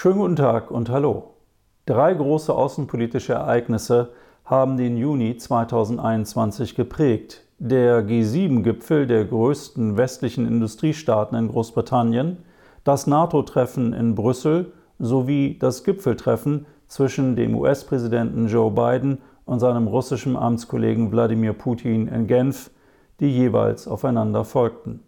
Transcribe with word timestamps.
Schönen 0.00 0.18
guten 0.18 0.36
Tag 0.36 0.70
und 0.70 0.90
hallo. 0.90 1.34
Drei 1.84 2.14
große 2.14 2.54
außenpolitische 2.54 3.32
Ereignisse 3.32 4.10
haben 4.44 4.76
den 4.76 4.96
Juni 4.96 5.36
2021 5.36 6.76
geprägt. 6.76 7.42
Der 7.58 8.06
G7-Gipfel 8.06 9.08
der 9.08 9.24
größten 9.24 9.96
westlichen 9.96 10.46
Industriestaaten 10.46 11.36
in 11.36 11.48
Großbritannien, 11.48 12.44
das 12.84 13.08
NATO-Treffen 13.08 13.92
in 13.92 14.14
Brüssel 14.14 14.72
sowie 15.00 15.58
das 15.58 15.82
Gipfeltreffen 15.82 16.66
zwischen 16.86 17.34
dem 17.34 17.56
US-Präsidenten 17.56 18.46
Joe 18.46 18.70
Biden 18.70 19.18
und 19.46 19.58
seinem 19.58 19.88
russischen 19.88 20.36
Amtskollegen 20.36 21.10
Wladimir 21.10 21.54
Putin 21.54 22.06
in 22.06 22.28
Genf, 22.28 22.70
die 23.18 23.36
jeweils 23.36 23.88
aufeinander 23.88 24.44
folgten. 24.44 25.00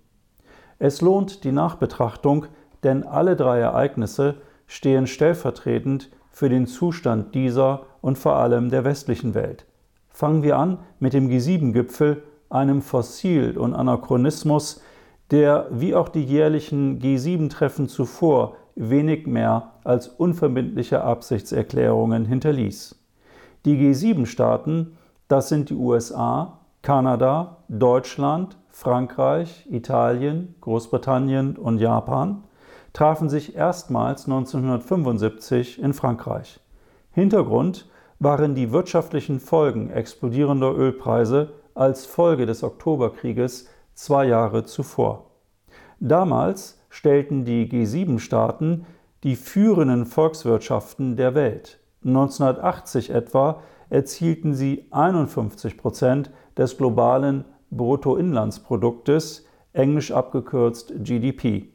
Es 0.81 1.01
lohnt 1.01 1.45
die 1.45 1.53
Nachbetrachtung, 1.53 2.47
denn 2.83 3.05
alle 3.05 3.37
drei 3.37 3.61
Ereignisse 3.61 4.35
stehen 4.71 5.09
stellvertretend 5.09 6.11
für 6.31 6.49
den 6.49 6.69
Zustand 6.69 7.35
dieser 7.35 7.87
und 8.01 8.17
vor 8.17 8.37
allem 8.37 8.71
der 8.71 8.85
westlichen 8.85 9.35
Welt. 9.35 9.67
Fangen 10.11 10.45
wir 10.45 10.59
an 10.59 10.79
mit 11.01 11.13
dem 11.13 11.29
G7-Gipfel, 11.29 12.23
einem 12.51 12.81
Fossil 12.81 13.59
und 13.59 13.75
Anachronismus, 13.75 14.81
der 15.33 15.67
wie 15.73 15.97
auch 15.97 16.09
die 16.09 16.23
jährlichen 16.23 17.01
G7-Treffen 17.01 17.89
zuvor 17.89 18.57
wenig 18.77 19.27
mehr 19.27 19.73
als 19.83 20.07
unverbindliche 20.07 21.03
Absichtserklärungen 21.03 22.25
hinterließ. 22.25 22.97
Die 23.65 23.77
G7-Staaten, 23.77 24.97
das 25.27 25.49
sind 25.49 25.71
die 25.71 25.75
USA, 25.75 26.61
Kanada, 26.83 27.57
Deutschland, 27.69 28.57
Frankreich, 28.69 29.67
Italien, 29.69 30.55
Großbritannien 30.61 31.57
und 31.57 31.79
Japan, 31.79 32.45
trafen 32.93 33.29
sich 33.29 33.55
erstmals 33.55 34.25
1975 34.25 35.81
in 35.81 35.93
Frankreich. 35.93 36.61
Hintergrund 37.13 37.89
waren 38.19 38.55
die 38.55 38.73
wirtschaftlichen 38.73 39.41
Folgen 39.41 39.91
explodierender 39.91 40.75
Ölpreise 40.77 41.55
als 41.75 42.07
Folge 42.07 42.47
des 42.47 42.63
Oktoberkrieges 42.63 43.69
zwei 43.95 44.27
Jahre 44.27 44.65
zuvor. 44.65 45.31
Damals 46.01 46.81
stellten 46.89 47.45
die 47.45 47.69
G7-Staaten 47.69 48.87
die 49.23 49.37
führenden 49.37 50.07
Volkswirtschaften 50.07 51.17
der 51.17 51.35
Welt. 51.35 51.79
1980 52.05 53.11
etwa 53.11 53.63
erzielten 53.91 54.55
sie 54.55 54.87
51 54.91 55.77
Prozent 55.77 56.31
des 56.57 56.77
globalen 56.79 57.45
Bruttoinlandsproduktes, 57.71 59.47
englisch 59.73 60.11
abgekürzt 60.11 60.93
GDP. 60.99 61.69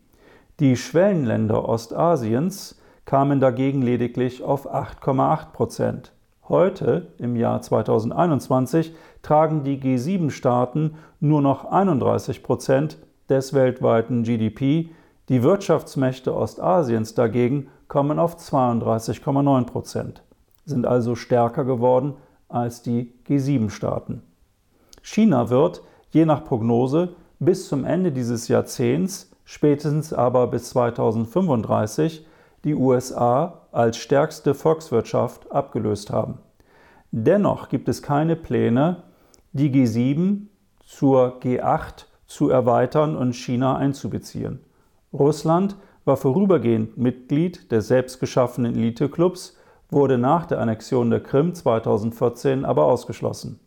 Die 0.61 0.77
Schwellenländer 0.77 1.67
Ostasiens 1.67 2.79
kamen 3.03 3.41
dagegen 3.41 3.81
lediglich 3.81 4.41
auf 4.41 4.73
8,8 4.73 5.51
Prozent. 5.51 6.13
Heute, 6.47 7.07
im 7.17 7.35
Jahr 7.35 7.61
2021, 7.61 8.95
tragen 9.21 9.65
die 9.65 9.77
G7-Staaten 9.77 10.95
nur 11.19 11.41
noch 11.41 11.65
31 11.65 12.41
Prozent 12.41 12.97
des 13.27 13.53
weltweiten 13.53 14.23
GDP, 14.23 14.91
die 15.27 15.43
Wirtschaftsmächte 15.43 16.33
Ostasiens 16.33 17.15
dagegen 17.15 17.67
kommen 17.89 18.17
auf 18.17 18.37
32,9 18.37 19.65
Prozent, 19.65 20.23
sind 20.63 20.85
also 20.85 21.15
stärker 21.15 21.65
geworden 21.65 22.13
als 22.47 22.81
die 22.81 23.11
G7-Staaten. 23.27 24.21
China 25.01 25.49
wird, 25.49 25.81
je 26.11 26.25
nach 26.25 26.45
Prognose, 26.45 27.09
bis 27.39 27.67
zum 27.67 27.83
Ende 27.83 28.13
dieses 28.13 28.47
Jahrzehnts 28.47 29.34
spätestens 29.45 30.11
aber 30.11 30.47
bis 30.47 30.69
2035 30.71 32.25
die 32.63 32.75
USA 32.75 33.61
als 33.71 33.97
stärkste 33.97 34.53
Volkswirtschaft 34.53 35.51
abgelöst 35.51 36.09
haben. 36.09 36.39
Dennoch 37.11 37.69
gibt 37.69 37.87
es 37.87 38.01
keine 38.01 38.35
Pläne, 38.35 39.03
die 39.53 39.69
G7 39.71 40.47
zur 40.85 41.39
G8 41.39 42.05
zu 42.25 42.49
erweitern 42.49 43.15
und 43.15 43.33
China 43.33 43.77
einzubeziehen. 43.77 44.59
Russland 45.13 45.77
war 46.03 46.17
vorübergehend 46.17 46.97
Mitglied 46.97 47.71
des 47.71 47.87
selbstgeschaffenen 47.87 48.75
Eliteclubs, 48.75 49.57
wurde 49.89 50.17
nach 50.17 50.45
der 50.45 50.59
Annexion 50.59 51.09
der 51.09 51.21
Krim 51.21 51.53
2014 51.53 52.65
aber 52.65 52.85
ausgeschlossen. 52.85 53.59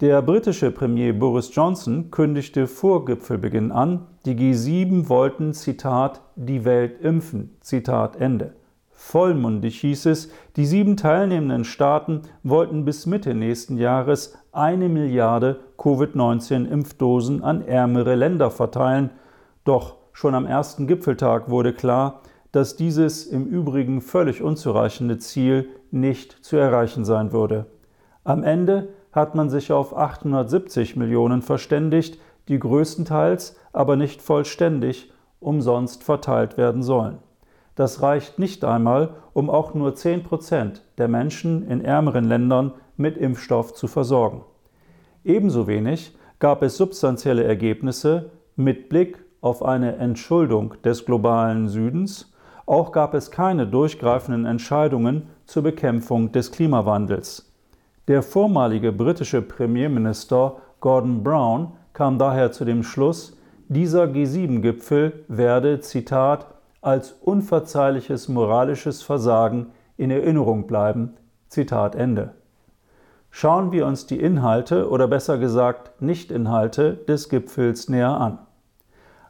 Der 0.00 0.22
britische 0.22 0.70
Premier 0.70 1.12
Boris 1.12 1.52
Johnson 1.52 2.12
kündigte 2.12 2.68
vor 2.68 3.04
Gipfelbeginn 3.04 3.72
an, 3.72 4.06
die 4.26 4.36
G7 4.36 5.08
wollten, 5.08 5.54
Zitat, 5.54 6.20
die 6.36 6.64
Welt 6.64 7.00
impfen, 7.00 7.56
Zitat 7.60 8.14
Ende. 8.14 8.54
Vollmundig 8.92 9.80
hieß 9.80 10.06
es, 10.06 10.30
die 10.54 10.66
sieben 10.66 10.96
teilnehmenden 10.96 11.64
Staaten 11.64 12.22
wollten 12.44 12.84
bis 12.84 13.06
Mitte 13.06 13.34
nächsten 13.34 13.76
Jahres 13.76 14.38
eine 14.52 14.88
Milliarde 14.88 15.58
Covid-19-Impfdosen 15.78 17.42
an 17.42 17.66
ärmere 17.66 18.14
Länder 18.14 18.52
verteilen. 18.52 19.10
Doch 19.64 19.96
schon 20.12 20.36
am 20.36 20.46
ersten 20.46 20.86
Gipfeltag 20.86 21.50
wurde 21.50 21.72
klar, 21.72 22.20
dass 22.52 22.76
dieses 22.76 23.26
im 23.26 23.46
Übrigen 23.46 24.00
völlig 24.00 24.42
unzureichende 24.42 25.18
Ziel 25.18 25.70
nicht 25.90 26.44
zu 26.44 26.56
erreichen 26.56 27.04
sein 27.04 27.32
würde. 27.32 27.66
Am 28.22 28.44
Ende 28.44 28.90
hat 29.12 29.34
man 29.34 29.50
sich 29.50 29.72
auf 29.72 29.96
870 29.96 30.96
Millionen 30.96 31.42
verständigt, 31.42 32.20
die 32.48 32.58
größtenteils, 32.58 33.56
aber 33.72 33.96
nicht 33.96 34.22
vollständig, 34.22 35.12
umsonst 35.40 36.02
verteilt 36.02 36.56
werden 36.56 36.82
sollen. 36.82 37.18
Das 37.74 38.02
reicht 38.02 38.38
nicht 38.38 38.64
einmal, 38.64 39.10
um 39.34 39.48
auch 39.50 39.74
nur 39.74 39.94
10 39.94 40.24
Prozent 40.24 40.82
der 40.98 41.06
Menschen 41.06 41.68
in 41.68 41.80
ärmeren 41.84 42.24
Ländern 42.24 42.72
mit 42.96 43.16
Impfstoff 43.16 43.74
zu 43.74 43.86
versorgen. 43.86 44.44
Ebenso 45.24 45.66
wenig 45.68 46.16
gab 46.40 46.62
es 46.62 46.76
substanzielle 46.76 47.44
Ergebnisse 47.44 48.30
mit 48.56 48.88
Blick 48.88 49.24
auf 49.40 49.62
eine 49.62 49.96
Entschuldung 49.96 50.74
des 50.82 51.04
globalen 51.04 51.68
Südens, 51.68 52.32
auch 52.66 52.92
gab 52.92 53.14
es 53.14 53.30
keine 53.30 53.66
durchgreifenden 53.66 54.44
Entscheidungen 54.44 55.28
zur 55.46 55.62
Bekämpfung 55.62 56.32
des 56.32 56.50
Klimawandels. 56.50 57.47
Der 58.08 58.22
vormalige 58.22 58.90
britische 58.90 59.42
Premierminister 59.42 60.56
Gordon 60.80 61.22
Brown 61.22 61.72
kam 61.92 62.18
daher 62.18 62.52
zu 62.52 62.64
dem 62.64 62.82
Schluss, 62.82 63.36
dieser 63.68 64.04
G7-Gipfel 64.04 65.26
werde, 65.28 65.80
Zitat, 65.80 66.46
als 66.80 67.12
unverzeihliches 67.12 68.28
moralisches 68.28 69.02
Versagen 69.02 69.72
in 69.98 70.10
Erinnerung 70.10 70.66
bleiben. 70.66 71.16
Zitat 71.48 71.94
Ende. 71.94 72.32
Schauen 73.30 73.72
wir 73.72 73.86
uns 73.86 74.06
die 74.06 74.18
Inhalte 74.18 74.88
oder 74.88 75.06
besser 75.06 75.36
gesagt 75.36 76.00
Nichtinhalte 76.00 76.94
des 76.94 77.28
Gipfels 77.28 77.90
näher 77.90 78.18
an. 78.18 78.38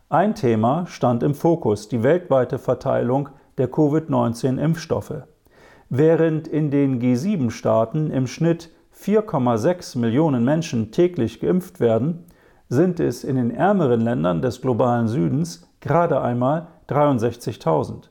Ein 0.09 0.37
Thema 0.37 0.87
stand 0.87 1.25
im 1.25 1.35
Fokus, 1.35 1.89
die 1.89 2.05
weltweite 2.05 2.61
Verteilung 2.61 3.31
der 3.59 3.69
Covid-19-Impfstoffe. 3.69 5.25
Während 5.91 6.47
in 6.47 6.71
den 6.71 7.01
G7-Staaten 7.01 8.11
im 8.11 8.27
Schnitt 8.27 8.71
4,6 8.95 9.99
Millionen 9.99 10.45
Menschen 10.45 10.93
täglich 10.93 11.41
geimpft 11.41 11.81
werden, 11.81 12.27
sind 12.69 13.01
es 13.01 13.25
in 13.25 13.37
den 13.37 13.51
ärmeren 13.51 14.03
Ländern 14.03 14.43
des 14.43 14.61
globalen 14.61 15.09
Südens 15.09 15.67
gerade 15.81 16.21
einmal 16.21 16.67
63.000. 16.89 18.11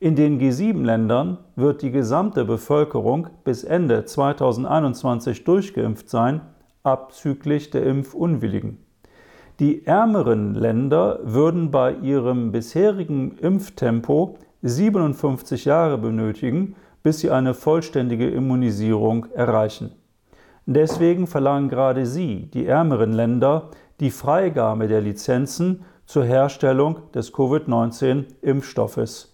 In 0.00 0.16
den 0.16 0.40
G7-Ländern 0.40 1.38
wird 1.54 1.82
die 1.82 1.92
gesamte 1.92 2.44
Bevölkerung 2.44 3.28
bis 3.44 3.62
Ende 3.62 4.04
2021 4.04 5.44
durchgeimpft 5.44 6.10
sein, 6.10 6.40
abzüglich 6.82 7.70
der 7.70 7.86
Impfunwilligen. 7.86 8.78
Die 9.60 9.86
ärmeren 9.86 10.54
Länder 10.54 11.20
würden 11.22 11.70
bei 11.70 11.94
ihrem 11.94 12.50
bisherigen 12.50 13.38
Impftempo 13.38 14.36
57 14.62 15.64
Jahre 15.64 15.96
benötigen, 15.96 16.74
bis 17.04 17.20
sie 17.20 17.30
eine 17.30 17.54
vollständige 17.54 18.28
Immunisierung 18.28 19.26
erreichen. 19.34 19.92
Deswegen 20.66 21.28
verlangen 21.28 21.68
gerade 21.68 22.06
sie, 22.06 22.46
die 22.46 22.66
ärmeren 22.66 23.12
Länder, 23.12 23.70
die 24.00 24.10
Freigabe 24.10 24.88
der 24.88 25.02
Lizenzen 25.02 25.84
zur 26.06 26.24
Herstellung 26.24 26.98
des 27.14 27.32
Covid-19-Impfstoffes. 27.32 29.32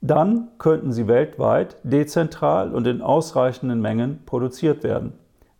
Dann 0.00 0.48
könnten 0.58 0.92
sie 0.92 1.06
weltweit 1.06 1.76
dezentral 1.82 2.74
und 2.74 2.86
in 2.86 3.02
ausreichenden 3.02 3.80
Mengen 3.80 4.20
produziert 4.24 4.82
werden. 4.82 5.12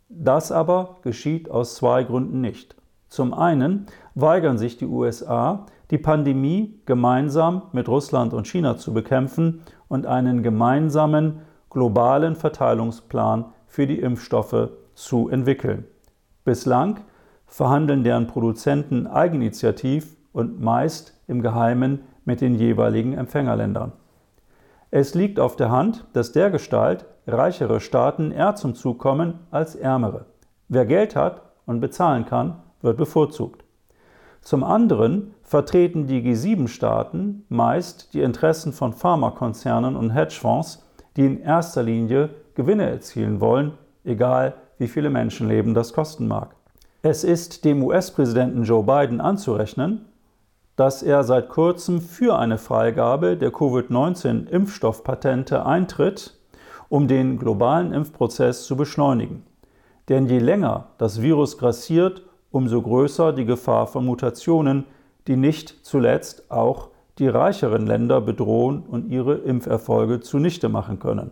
Das 0.09 0.51
aber 0.51 0.97
geschieht 1.03 1.51
aus 1.51 1.75
zwei 1.75 2.03
Gründen 2.03 2.41
nicht. 2.41 2.75
Zum 3.09 3.33
einen 3.33 3.87
weigern 4.15 4.57
sich 4.57 4.77
die 4.77 4.85
USA, 4.85 5.65
die 5.91 5.97
Pandemie 5.97 6.79
gemeinsam 6.85 7.63
mit 7.73 7.87
Russland 7.87 8.33
und 8.33 8.47
China 8.47 8.77
zu 8.77 8.93
bekämpfen 8.93 9.61
und 9.89 10.05
einen 10.05 10.41
gemeinsamen 10.43 11.41
globalen 11.69 12.35
Verteilungsplan 12.35 13.45
für 13.67 13.85
die 13.85 13.99
Impfstoffe 13.99 14.69
zu 14.95 15.27
entwickeln. 15.29 15.85
Bislang 16.45 17.01
verhandeln 17.45 18.03
deren 18.03 18.27
Produzenten 18.27 19.07
eigeninitiativ 19.07 20.15
und 20.31 20.61
meist 20.61 21.19
im 21.27 21.41
Geheimen 21.41 22.03
mit 22.23 22.41
den 22.41 22.55
jeweiligen 22.55 23.13
Empfängerländern. 23.13 23.91
Es 24.91 25.13
liegt 25.13 25.39
auf 25.39 25.55
der 25.55 25.69
Hand, 25.69 26.05
dass 26.13 26.31
dergestalt 26.31 27.05
reichere 27.27 27.79
Staaten 27.79 28.31
eher 28.31 28.55
zum 28.55 28.73
Zug 28.73 28.97
kommen 28.99 29.39
als 29.51 29.75
ärmere. 29.75 30.25
Wer 30.67 30.85
Geld 30.85 31.15
hat 31.15 31.41
und 31.65 31.79
bezahlen 31.79 32.25
kann, 32.25 32.61
wird 32.81 32.97
bevorzugt. 32.97 33.58
Zum 34.49 34.63
anderen 34.63 35.35
vertreten 35.43 36.07
die 36.07 36.23
G7-Staaten 36.23 37.45
meist 37.49 38.15
die 38.15 38.21
Interessen 38.21 38.73
von 38.73 38.93
Pharmakonzernen 38.93 39.95
und 39.95 40.09
Hedgefonds, 40.09 40.83
die 41.15 41.27
in 41.27 41.39
erster 41.39 41.83
Linie 41.83 42.31
Gewinne 42.55 42.89
erzielen 42.89 43.41
wollen, 43.41 43.73
egal 44.03 44.55
wie 44.79 44.87
viele 44.87 45.11
Menschenleben 45.11 45.75
das 45.75 45.93
kosten 45.93 46.27
mag. 46.27 46.55
Es 47.03 47.23
ist 47.23 47.63
dem 47.63 47.83
US-Präsidenten 47.83 48.63
Joe 48.63 48.83
Biden 48.83 49.21
anzurechnen, 49.21 50.05
dass 50.75 51.03
er 51.03 51.23
seit 51.23 51.49
kurzem 51.49 52.01
für 52.01 52.39
eine 52.39 52.57
Freigabe 52.57 53.37
der 53.37 53.51
Covid-19-Impfstoffpatente 53.51 55.63
eintritt, 55.63 56.39
um 56.87 57.07
den 57.07 57.37
globalen 57.37 57.93
Impfprozess 57.93 58.65
zu 58.65 58.75
beschleunigen. 58.75 59.43
Denn 60.09 60.25
je 60.25 60.39
länger 60.39 60.87
das 60.97 61.21
Virus 61.21 61.59
grassiert, 61.59 62.23
umso 62.51 62.81
größer 62.81 63.33
die 63.33 63.45
Gefahr 63.45 63.87
von 63.87 64.05
Mutationen, 64.05 64.85
die 65.27 65.35
nicht 65.35 65.85
zuletzt 65.85 66.49
auch 66.49 66.89
die 67.19 67.27
reicheren 67.27 67.85
Länder 67.85 68.21
bedrohen 68.21 68.81
und 68.81 69.09
ihre 69.09 69.35
Impferfolge 69.35 70.21
zunichte 70.21 70.69
machen 70.69 70.99
können. 70.99 71.31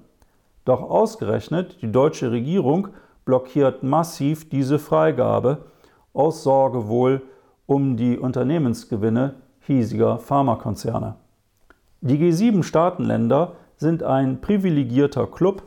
Doch 0.66 0.82
ausgerechnet 0.82 1.82
die 1.82 1.92
deutsche 1.92 2.32
Regierung 2.32 2.90
blockiert 3.24 3.84
massiv 3.84 4.50
diese 4.50 4.80
Freigabe 4.80 5.60
aus 6.14 6.44
Sorge 6.44 6.88
wohl 6.88 7.22
um 7.66 7.96
die 7.96 8.18
Unternehmensgewinne 8.18 9.36
hiesiger 9.62 10.20
Pharmakonzerne. 10.20 11.16
Die 12.02 12.18
G7-Staatenländer 12.18 13.54
sind 13.76 14.04
ein 14.04 14.42
privilegierter 14.42 15.28
Club, 15.28 15.64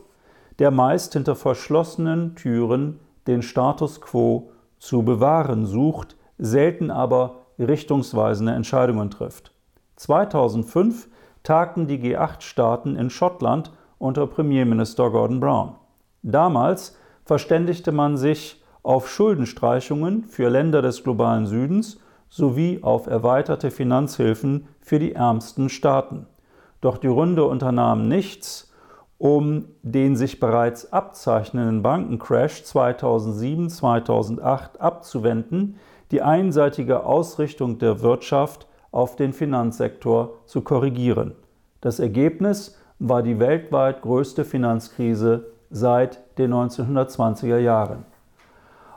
der 0.58 0.70
meist 0.70 1.12
hinter 1.12 1.34
verschlossenen 1.34 2.34
Türen 2.34 3.00
den 3.26 3.42
Status 3.42 4.00
quo 4.00 4.50
zu 4.80 5.04
bewahren 5.04 5.66
sucht, 5.66 6.16
selten 6.38 6.90
aber 6.90 7.42
richtungsweisende 7.60 8.52
Entscheidungen 8.52 9.10
trifft. 9.10 9.52
2005 9.96 11.08
tagten 11.42 11.86
die 11.86 11.98
G8-Staaten 11.98 12.96
in 12.96 13.10
Schottland 13.10 13.70
unter 13.98 14.26
Premierminister 14.26 15.10
Gordon 15.10 15.38
Brown. 15.38 15.76
Damals 16.22 16.96
verständigte 17.24 17.92
man 17.92 18.16
sich 18.16 18.62
auf 18.82 19.08
Schuldenstreichungen 19.08 20.24
für 20.24 20.48
Länder 20.48 20.82
des 20.82 21.04
globalen 21.04 21.46
Südens 21.46 22.00
sowie 22.30 22.80
auf 22.82 23.06
erweiterte 23.06 23.70
Finanzhilfen 23.70 24.68
für 24.80 24.98
die 24.98 25.12
ärmsten 25.12 25.68
Staaten. 25.68 26.26
Doch 26.80 26.96
die 26.96 27.08
Runde 27.08 27.44
unternahm 27.44 28.08
nichts, 28.08 28.69
um 29.20 29.66
den 29.82 30.16
sich 30.16 30.40
bereits 30.40 30.92
abzeichnenden 30.94 31.82
Bankencrash 31.82 32.62
2007-2008 32.62 34.78
abzuwenden, 34.78 35.76
die 36.10 36.22
einseitige 36.22 37.04
Ausrichtung 37.04 37.78
der 37.78 38.00
Wirtschaft 38.00 38.66
auf 38.90 39.16
den 39.16 39.34
Finanzsektor 39.34 40.38
zu 40.46 40.62
korrigieren. 40.62 41.34
Das 41.82 42.00
Ergebnis 42.00 42.78
war 42.98 43.22
die 43.22 43.38
weltweit 43.38 44.00
größte 44.00 44.46
Finanzkrise 44.46 45.52
seit 45.68 46.20
den 46.38 46.54
1920er 46.54 47.58
Jahren. 47.58 48.06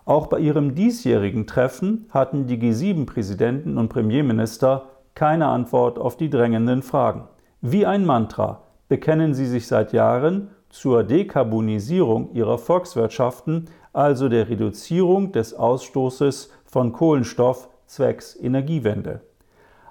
Auch 0.06 0.28
bei 0.28 0.40
ihrem 0.40 0.74
diesjährigen 0.74 1.48
Treffen 1.48 2.06
hatten 2.12 2.48
die 2.48 2.58
G7-Präsidenten 2.58 3.78
und 3.78 3.90
Premierminister 3.90 4.86
keine 5.16 5.48
Antwort 5.48 6.00
auf 6.00 6.16
die 6.16 6.30
drängenden 6.30 6.81
Fragen. 6.81 7.28
Wie 7.60 7.86
ein 7.86 8.06
Mantra 8.06 8.62
bekennen 8.88 9.33
sie 9.33 9.45
sich 9.45 9.68
seit 9.68 9.94
Jahren 9.94 10.50
zur 10.69 11.03
Dekarbonisierung 11.03 12.33
ihrer 12.33 12.57
Volkswirtschaften, 12.57 13.65
also 13.94 14.27
der 14.27 14.50
Reduzierung 14.50 15.31
des 15.31 15.53
Ausstoßes 15.53 16.51
von 16.65 16.91
Kohlenstoff 16.91 17.69
zwecks 17.85 18.35
Energiewende. 18.35 19.21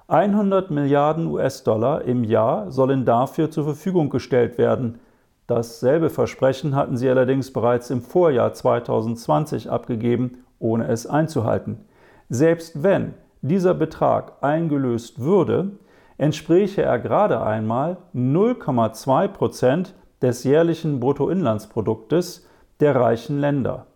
100 0.07 0.69
Milliarden 0.69 1.27
US-Dollar 1.27 2.03
im 2.03 2.25
Jahr 2.25 2.69
sollen 2.71 3.05
dafür 3.05 3.49
zur 3.49 3.63
Verfügung 3.63 4.09
gestellt 4.09 4.57
werden. 4.57 4.99
Dasselbe 5.47 6.09
Versprechen 6.09 6.75
hatten 6.75 6.97
sie 6.97 7.09
allerdings 7.09 7.53
bereits 7.53 7.89
im 7.89 8.01
Vorjahr 8.01 8.53
2020 8.53 9.69
abgegeben, 9.71 10.43
ohne 10.59 10.87
es 10.87 11.07
einzuhalten. 11.07 11.85
Selbst 12.29 12.83
wenn 12.83 13.13
dieser 13.41 13.73
Betrag 13.73 14.33
eingelöst 14.41 15.21
würde, 15.21 15.71
entspräche 16.17 16.83
er 16.83 16.99
gerade 16.99 17.41
einmal 17.41 17.97
0,2 18.13 19.27
Prozent 19.27 19.95
des 20.21 20.43
jährlichen 20.43 20.99
Bruttoinlandsproduktes 20.99 22.47
der 22.79 22.95
reichen 22.95 23.39
Länder 23.39 23.87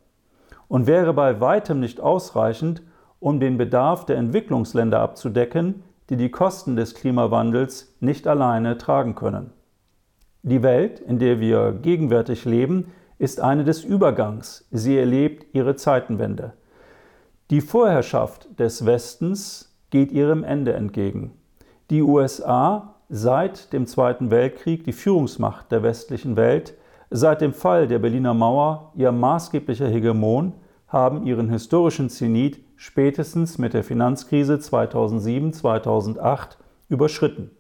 und 0.67 0.87
wäre 0.87 1.13
bei 1.13 1.39
weitem 1.39 1.79
nicht 1.79 2.01
ausreichend, 2.01 2.81
um 3.19 3.39
den 3.39 3.57
Bedarf 3.57 4.05
der 4.05 4.17
Entwicklungsländer 4.17 4.99
abzudecken, 4.99 5.83
die 6.09 6.17
die 6.17 6.29
Kosten 6.29 6.75
des 6.75 6.93
Klimawandels 6.93 7.95
nicht 7.99 8.27
alleine 8.27 8.77
tragen 8.77 9.15
können. 9.15 9.51
Die 10.43 10.63
Welt, 10.63 10.99
in 10.99 11.19
der 11.19 11.39
wir 11.39 11.73
gegenwärtig 11.73 12.45
leben, 12.45 12.93
ist 13.17 13.41
eine 13.41 13.63
des 13.63 13.83
Übergangs. 13.83 14.67
Sie 14.71 14.97
erlebt 14.97 15.47
ihre 15.53 15.75
Zeitenwende. 15.75 16.53
Die 17.49 17.61
Vorherrschaft 17.61 18.59
des 18.59 18.85
Westens 18.85 19.75
geht 19.89 20.11
ihrem 20.11 20.43
Ende 20.43 20.73
entgegen. 20.73 21.31
Die 21.89 22.01
USA, 22.01 22.95
seit 23.09 23.73
dem 23.73 23.87
Zweiten 23.87 24.31
Weltkrieg 24.31 24.83
die 24.83 24.93
Führungsmacht 24.93 25.71
der 25.71 25.83
westlichen 25.83 26.35
Welt, 26.35 26.75
Seit 27.09 27.39
dem 27.39 27.53
Fall 27.53 27.87
der 27.87 27.99
Berliner 27.99 28.33
Mauer, 28.33 28.91
ihr 28.95 29.13
maßgeblicher 29.13 29.87
Hegemon, 29.87 30.51
haben 30.89 31.25
ihren 31.25 31.49
historischen 31.49 32.09
Zenit 32.09 32.59
spätestens 32.75 33.57
mit 33.57 33.73
der 33.73 33.85
Finanzkrise 33.85 34.55
2007-2008 34.55 36.57
überschritten. 36.89 37.51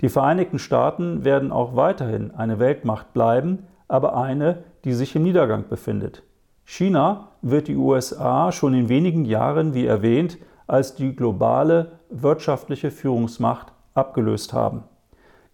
Die 0.00 0.08
Vereinigten 0.08 0.60
Staaten 0.60 1.24
werden 1.24 1.50
auch 1.50 1.74
weiterhin 1.74 2.30
eine 2.30 2.60
Weltmacht 2.60 3.12
bleiben, 3.12 3.64
aber 3.88 4.16
eine, 4.16 4.62
die 4.84 4.92
sich 4.92 5.16
im 5.16 5.24
Niedergang 5.24 5.64
befindet. 5.68 6.22
China 6.64 7.30
wird 7.42 7.66
die 7.66 7.76
USA 7.76 8.52
schon 8.52 8.74
in 8.74 8.88
wenigen 8.88 9.24
Jahren, 9.24 9.74
wie 9.74 9.86
erwähnt, 9.86 10.38
als 10.70 10.94
die 10.94 11.14
globale 11.14 11.92
wirtschaftliche 12.10 12.90
Führungsmacht 12.90 13.72
abgelöst 13.94 14.52
haben. 14.52 14.84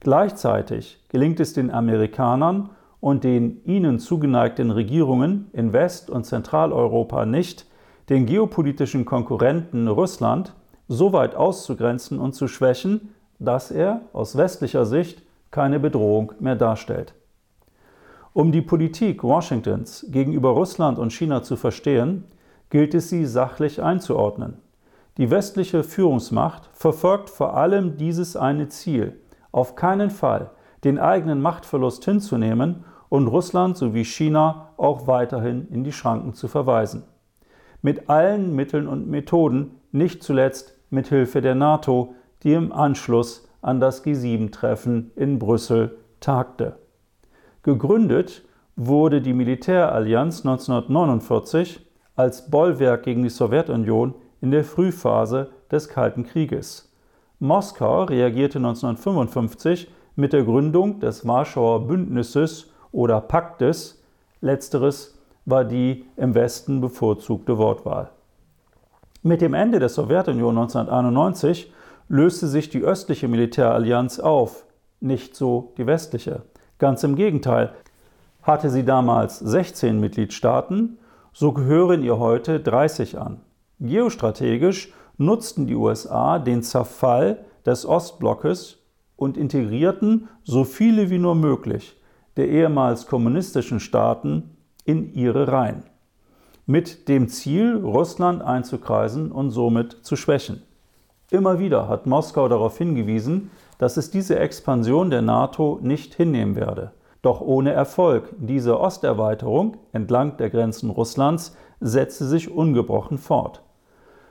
Gleichzeitig 0.00 1.04
gelingt 1.08 1.40
es 1.40 1.54
den 1.54 1.70
Amerikanern, 1.70 2.70
und 3.00 3.24
den 3.24 3.60
ihnen 3.64 3.98
zugeneigten 3.98 4.70
Regierungen 4.72 5.48
in 5.52 5.72
West- 5.72 6.10
und 6.10 6.24
Zentraleuropa 6.24 7.26
nicht, 7.26 7.66
den 8.08 8.26
geopolitischen 8.26 9.04
Konkurrenten 9.04 9.88
Russland 9.88 10.54
so 10.88 11.12
weit 11.12 11.34
auszugrenzen 11.34 12.18
und 12.18 12.34
zu 12.34 12.48
schwächen, 12.48 13.14
dass 13.38 13.70
er 13.70 14.00
aus 14.12 14.36
westlicher 14.36 14.86
Sicht 14.86 15.22
keine 15.50 15.78
Bedrohung 15.80 16.32
mehr 16.40 16.56
darstellt. 16.56 17.14
Um 18.32 18.52
die 18.52 18.62
Politik 18.62 19.22
Washingtons 19.24 20.06
gegenüber 20.10 20.50
Russland 20.50 20.98
und 20.98 21.12
China 21.12 21.42
zu 21.42 21.56
verstehen, 21.56 22.24
gilt 22.70 22.94
es 22.94 23.08
sie 23.08 23.24
sachlich 23.24 23.82
einzuordnen. 23.82 24.58
Die 25.18 25.30
westliche 25.30 25.82
Führungsmacht 25.82 26.68
verfolgt 26.72 27.30
vor 27.30 27.56
allem 27.56 27.96
dieses 27.96 28.36
eine 28.36 28.68
Ziel, 28.68 29.18
auf 29.50 29.74
keinen 29.74 30.10
Fall 30.10 30.50
den 30.84 30.98
eigenen 30.98 31.40
Machtverlust 31.40 32.04
hinzunehmen 32.04 32.84
und 33.08 33.28
Russland 33.28 33.76
sowie 33.76 34.04
China 34.04 34.72
auch 34.76 35.06
weiterhin 35.06 35.68
in 35.68 35.84
die 35.84 35.92
Schranken 35.92 36.34
zu 36.34 36.48
verweisen. 36.48 37.04
Mit 37.80 38.10
allen 38.10 38.54
Mitteln 38.54 38.86
und 38.86 39.08
Methoden, 39.08 39.80
nicht 39.90 40.22
zuletzt 40.22 40.76
mit 40.90 41.08
Hilfe 41.08 41.40
der 41.40 41.54
NATO, 41.54 42.14
die 42.42 42.52
im 42.52 42.72
Anschluss 42.72 43.48
an 43.62 43.80
das 43.80 44.04
G7-Treffen 44.04 45.12
in 45.16 45.38
Brüssel 45.38 45.96
tagte. 46.20 46.76
Gegründet 47.62 48.44
wurde 48.76 49.22
die 49.22 49.32
Militärallianz 49.32 50.44
1949 50.44 51.80
als 52.14 52.50
Bollwerk 52.50 53.02
gegen 53.02 53.22
die 53.22 53.30
Sowjetunion 53.30 54.14
in 54.40 54.50
der 54.50 54.64
Frühphase 54.64 55.50
des 55.70 55.88
Kalten 55.88 56.24
Krieges. 56.24 56.92
Moskau 57.38 58.04
reagierte 58.04 58.58
1955 58.58 59.90
mit 60.14 60.32
der 60.32 60.44
Gründung 60.44 61.00
des 61.00 61.26
Warschauer 61.26 61.86
Bündnisses 61.86 62.70
oder 62.92 63.20
Paktes, 63.20 64.02
letzteres 64.40 65.18
war 65.44 65.64
die 65.64 66.06
im 66.16 66.34
Westen 66.34 66.80
bevorzugte 66.80 67.58
Wortwahl. 67.58 68.10
Mit 69.22 69.40
dem 69.40 69.54
Ende 69.54 69.78
der 69.78 69.88
Sowjetunion 69.88 70.56
1991 70.56 71.72
löste 72.08 72.46
sich 72.46 72.68
die 72.68 72.82
östliche 72.82 73.28
Militärallianz 73.28 74.20
auf, 74.20 74.64
nicht 75.00 75.36
so 75.36 75.72
die 75.76 75.86
westliche. 75.86 76.42
Ganz 76.78 77.02
im 77.04 77.16
Gegenteil, 77.16 77.72
hatte 78.42 78.70
sie 78.70 78.84
damals 78.84 79.38
16 79.40 79.98
Mitgliedstaaten, 79.98 80.98
so 81.32 81.52
gehören 81.52 82.02
ihr 82.02 82.18
heute 82.18 82.60
30 82.60 83.18
an. 83.18 83.40
Geostrategisch 83.78 84.92
nutzten 85.18 85.66
die 85.66 85.74
USA 85.74 86.38
den 86.38 86.62
Zerfall 86.62 87.44
des 87.64 87.84
Ostblockes 87.84 88.78
und 89.16 89.36
integrierten 89.36 90.28
so 90.44 90.64
viele 90.64 91.10
wie 91.10 91.18
nur 91.18 91.34
möglich 91.34 92.00
der 92.36 92.48
ehemals 92.48 93.06
kommunistischen 93.06 93.80
Staaten 93.80 94.56
in 94.84 95.12
ihre 95.14 95.48
Reihen, 95.48 95.84
mit 96.66 97.08
dem 97.08 97.28
Ziel, 97.28 97.76
Russland 97.76 98.42
einzukreisen 98.42 99.32
und 99.32 99.50
somit 99.50 99.92
zu 100.02 100.16
schwächen. 100.16 100.62
Immer 101.30 101.58
wieder 101.58 101.88
hat 101.88 102.06
Moskau 102.06 102.48
darauf 102.48 102.78
hingewiesen, 102.78 103.50
dass 103.78 103.96
es 103.96 104.10
diese 104.10 104.38
Expansion 104.38 105.10
der 105.10 105.22
NATO 105.22 105.80
nicht 105.82 106.14
hinnehmen 106.14 106.56
werde. 106.56 106.92
Doch 107.22 107.40
ohne 107.40 107.72
Erfolg. 107.72 108.34
Diese 108.38 108.78
Osterweiterung 108.78 109.78
entlang 109.92 110.36
der 110.36 110.50
Grenzen 110.50 110.90
Russlands 110.90 111.56
setzte 111.80 112.26
sich 112.26 112.50
ungebrochen 112.50 113.18
fort. 113.18 113.62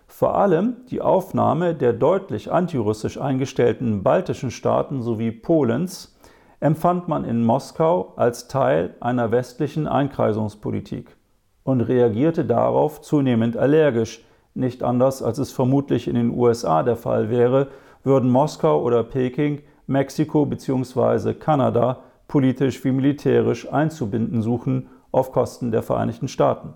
Vor 0.07 0.35
allem 0.35 0.77
die 0.89 1.01
Aufnahme 1.01 1.75
der 1.75 1.93
deutlich 1.93 2.51
antirussisch 2.51 3.19
eingestellten 3.19 4.03
baltischen 4.03 4.51
Staaten 4.51 5.01
sowie 5.01 5.31
Polens 5.31 6.15
empfand 6.59 7.07
man 7.07 7.25
in 7.25 7.43
Moskau 7.43 8.13
als 8.15 8.47
Teil 8.47 8.95
einer 8.99 9.31
westlichen 9.31 9.87
Einkreisungspolitik 9.87 11.15
und 11.63 11.81
reagierte 11.81 12.45
darauf 12.45 13.01
zunehmend 13.01 13.57
allergisch, 13.57 14.23
nicht 14.53 14.83
anders 14.83 15.21
als 15.21 15.37
es 15.37 15.51
vermutlich 15.51 16.07
in 16.07 16.15
den 16.15 16.31
USA 16.31 16.83
der 16.83 16.95
Fall 16.95 17.29
wäre, 17.29 17.67
würden 18.03 18.31
Moskau 18.31 18.81
oder 18.81 19.03
Peking 19.03 19.61
Mexiko 19.87 20.45
bzw. 20.45 21.33
Kanada 21.33 21.99
politisch 22.27 22.83
wie 22.83 22.91
militärisch 22.91 23.71
einzubinden 23.71 24.41
suchen 24.41 24.87
auf 25.11 25.31
Kosten 25.31 25.71
der 25.71 25.83
Vereinigten 25.83 26.27
Staaten. 26.27 26.73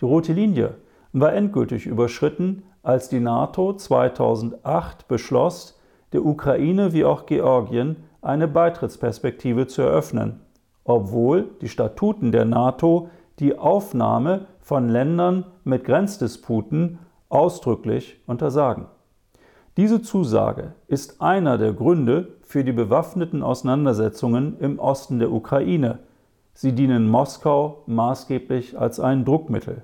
Die 0.00 0.04
rote 0.04 0.32
Linie 0.32 0.74
war 1.12 1.32
endgültig 1.32 1.86
überschritten, 1.86 2.62
als 2.82 3.08
die 3.08 3.20
NATO 3.20 3.74
2008 3.74 5.08
beschloss, 5.08 5.78
der 6.12 6.24
Ukraine 6.24 6.92
wie 6.92 7.04
auch 7.04 7.26
Georgien 7.26 7.96
eine 8.20 8.48
Beitrittsperspektive 8.48 9.66
zu 9.66 9.82
eröffnen, 9.82 10.40
obwohl 10.84 11.50
die 11.60 11.68
Statuten 11.68 12.32
der 12.32 12.44
NATO 12.44 13.08
die 13.38 13.58
Aufnahme 13.58 14.46
von 14.60 14.88
Ländern 14.88 15.46
mit 15.64 15.84
Grenzdisputen 15.84 16.98
ausdrücklich 17.28 18.20
untersagen. 18.26 18.86
Diese 19.76 20.02
Zusage 20.02 20.74
ist 20.86 21.22
einer 21.22 21.56
der 21.56 21.72
Gründe 21.72 22.34
für 22.42 22.62
die 22.62 22.72
bewaffneten 22.72 23.42
Auseinandersetzungen 23.42 24.58
im 24.60 24.78
Osten 24.78 25.18
der 25.18 25.32
Ukraine. 25.32 26.00
Sie 26.52 26.72
dienen 26.72 27.08
Moskau 27.08 27.82
maßgeblich 27.86 28.78
als 28.78 29.00
ein 29.00 29.24
Druckmittel. 29.24 29.82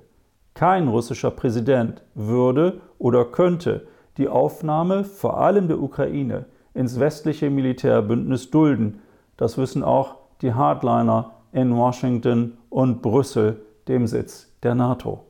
Kein 0.53 0.87
russischer 0.87 1.31
Präsident 1.31 2.03
würde 2.15 2.81
oder 2.97 3.25
könnte 3.25 3.87
die 4.17 4.27
Aufnahme 4.27 5.03
vor 5.03 5.39
allem 5.39 5.67
der 5.67 5.81
Ukraine 5.81 6.45
ins 6.73 6.99
westliche 6.99 7.49
Militärbündnis 7.49 8.51
dulden. 8.51 9.01
Das 9.37 9.57
wissen 9.57 9.83
auch 9.83 10.15
die 10.41 10.53
Hardliner 10.53 11.31
in 11.51 11.75
Washington 11.75 12.57
und 12.69 13.01
Brüssel, 13.01 13.61
dem 13.87 14.07
Sitz 14.07 14.51
der 14.63 14.75
NATO. 14.75 15.25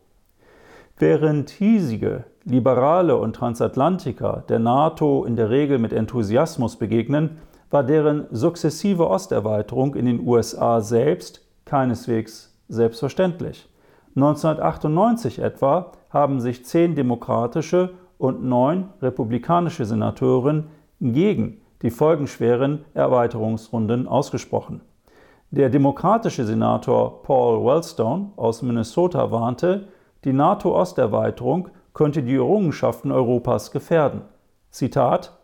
Während 0.97 1.49
hiesige 1.49 2.25
Liberale 2.43 3.15
und 3.15 3.35
Transatlantiker 3.35 4.43
der 4.49 4.59
NATO 4.59 5.23
in 5.23 5.35
der 5.35 5.49
Regel 5.49 5.77
mit 5.77 5.93
Enthusiasmus 5.93 6.75
begegnen, 6.75 7.37
war 7.69 7.83
deren 7.83 8.25
sukzessive 8.31 9.07
Osterweiterung 9.07 9.95
in 9.95 10.07
den 10.07 10.27
USA 10.27 10.81
selbst 10.81 11.45
keineswegs 11.65 12.57
selbstverständlich. 12.67 13.69
1998 14.15 15.39
etwa 15.39 15.91
haben 16.09 16.39
sich 16.39 16.65
zehn 16.65 16.95
demokratische 16.95 17.93
und 18.17 18.43
neun 18.43 18.89
republikanische 19.01 19.85
Senatoren 19.85 20.67
gegen 20.99 21.61
die 21.81 21.91
folgenschweren 21.91 22.85
Erweiterungsrunden 22.93 24.07
ausgesprochen. 24.07 24.81
Der 25.51 25.69
demokratische 25.69 26.45
Senator 26.45 27.23
Paul 27.23 27.65
Wellstone 27.65 28.31
aus 28.35 28.61
Minnesota 28.61 29.31
warnte, 29.31 29.87
die 30.25 30.33
NATO-Osterweiterung 30.33 31.69
könnte 31.93 32.21
die 32.21 32.35
Errungenschaften 32.35 33.11
Europas 33.11 33.71
gefährden. 33.71 34.21
Zitat 34.69 35.37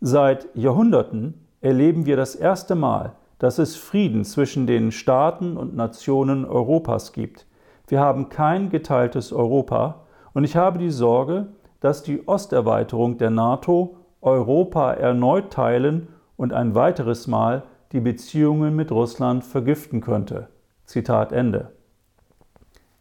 Seit 0.00 0.48
Jahrhunderten 0.54 1.46
erleben 1.60 2.06
wir 2.06 2.16
das 2.16 2.34
erste 2.34 2.74
Mal, 2.74 3.12
dass 3.38 3.58
es 3.58 3.76
Frieden 3.76 4.24
zwischen 4.24 4.66
den 4.66 4.92
Staaten 4.92 5.56
und 5.56 5.74
Nationen 5.74 6.44
Europas 6.44 7.12
gibt. 7.12 7.46
Wir 7.86 8.00
haben 8.00 8.28
kein 8.28 8.70
geteiltes 8.70 9.32
Europa 9.32 10.06
und 10.32 10.44
ich 10.44 10.56
habe 10.56 10.78
die 10.78 10.90
Sorge, 10.90 11.48
dass 11.80 12.02
die 12.02 12.26
Osterweiterung 12.26 13.18
der 13.18 13.30
NATO 13.30 13.96
Europa 14.22 14.94
erneut 14.94 15.52
teilen 15.52 16.08
und 16.36 16.52
ein 16.52 16.74
weiteres 16.74 17.26
Mal 17.26 17.64
die 17.92 18.00
Beziehungen 18.00 18.74
mit 18.74 18.90
Russland 18.90 19.44
vergiften 19.44 20.00
könnte. 20.00 20.48
Zitat 20.86 21.32
Ende. 21.32 21.72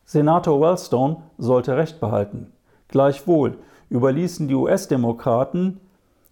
Senator 0.06 0.60
Wellstone 0.60 1.18
sollte 1.38 1.78
Recht 1.78 2.00
behalten. 2.00 2.52
Gleichwohl 2.90 3.58
überließen 3.90 4.48
die 4.48 4.56
US-Demokraten 4.56 5.80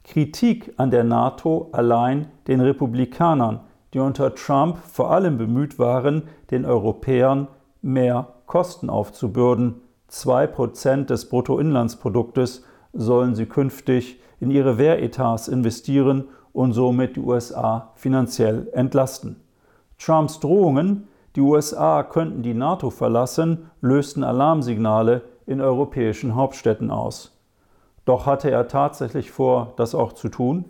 Kritik 0.04 0.74
an 0.78 0.92
der 0.92 1.04
NATO 1.04 1.70
allein 1.72 2.28
den 2.48 2.60
Republikanern, 2.60 3.62
die 3.94 4.00
unter 4.00 4.36
Trump 4.36 4.78
vor 4.78 5.12
allem 5.12 5.38
bemüht 5.38 5.80
waren, 5.80 6.24
den 6.50 6.66
Europäern 6.66 7.48
mehr 7.82 8.28
Kosten 8.52 8.90
aufzubürden. 8.90 9.76
Zwei 10.10 10.46
Prozent 10.46 11.10
des 11.10 11.30
Bruttoinlandsproduktes 11.30 12.66
sollen 12.92 13.34
sie 13.34 13.46
künftig 13.46 14.20
in 14.42 14.52
ihre 14.52 14.78
Wehretats 14.78 15.48
investieren 15.48 16.26
und 16.52 16.74
somit 16.74 17.16
die 17.16 17.22
USA 17.22 17.94
finanziell 17.96 18.68
entlasten. 18.74 19.38
Trumps 19.98 20.42
Drohungen, 20.42 21.08
die 21.38 21.40
USA 21.40 22.04
könnten 22.04 22.44
die 22.44 22.54
NATO 22.54 22.90
verlassen, 22.90 23.72
lösten 23.80 24.22
Alarmsignale 24.22 25.22
in 25.46 25.62
europäischen 25.62 26.36
Hauptstädten 26.36 26.92
aus. 26.92 27.40
Doch 28.04 28.26
hatte 28.26 28.52
er 28.52 28.68
tatsächlich 28.68 29.32
vor, 29.32 29.72
das 29.78 29.96
auch 29.96 30.12
zu 30.12 30.28
tun? 30.28 30.66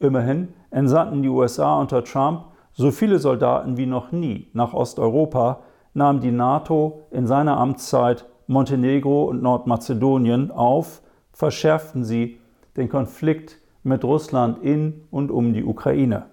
Immerhin 0.00 0.48
entsandten 0.72 1.22
die 1.22 1.28
USA 1.28 1.78
unter 1.78 2.02
Trump 2.02 2.46
so 2.72 2.90
viele 2.90 3.20
Soldaten 3.20 3.76
wie 3.76 3.86
noch 3.86 4.10
nie 4.10 4.48
nach 4.52 4.74
Osteuropa, 4.74 5.60
nahm 5.94 6.20
die 6.20 6.32
NATO 6.32 7.06
in 7.10 7.26
seiner 7.26 7.56
Amtszeit 7.58 8.26
Montenegro 8.46 9.24
und 9.24 9.42
Nordmazedonien 9.42 10.50
auf, 10.50 11.02
verschärften 11.32 12.04
sie 12.04 12.40
den 12.76 12.88
Konflikt 12.88 13.58
mit 13.82 14.04
Russland 14.04 14.62
in 14.62 15.04
und 15.10 15.30
um 15.30 15.52
die 15.52 15.64
Ukraine. 15.64 16.26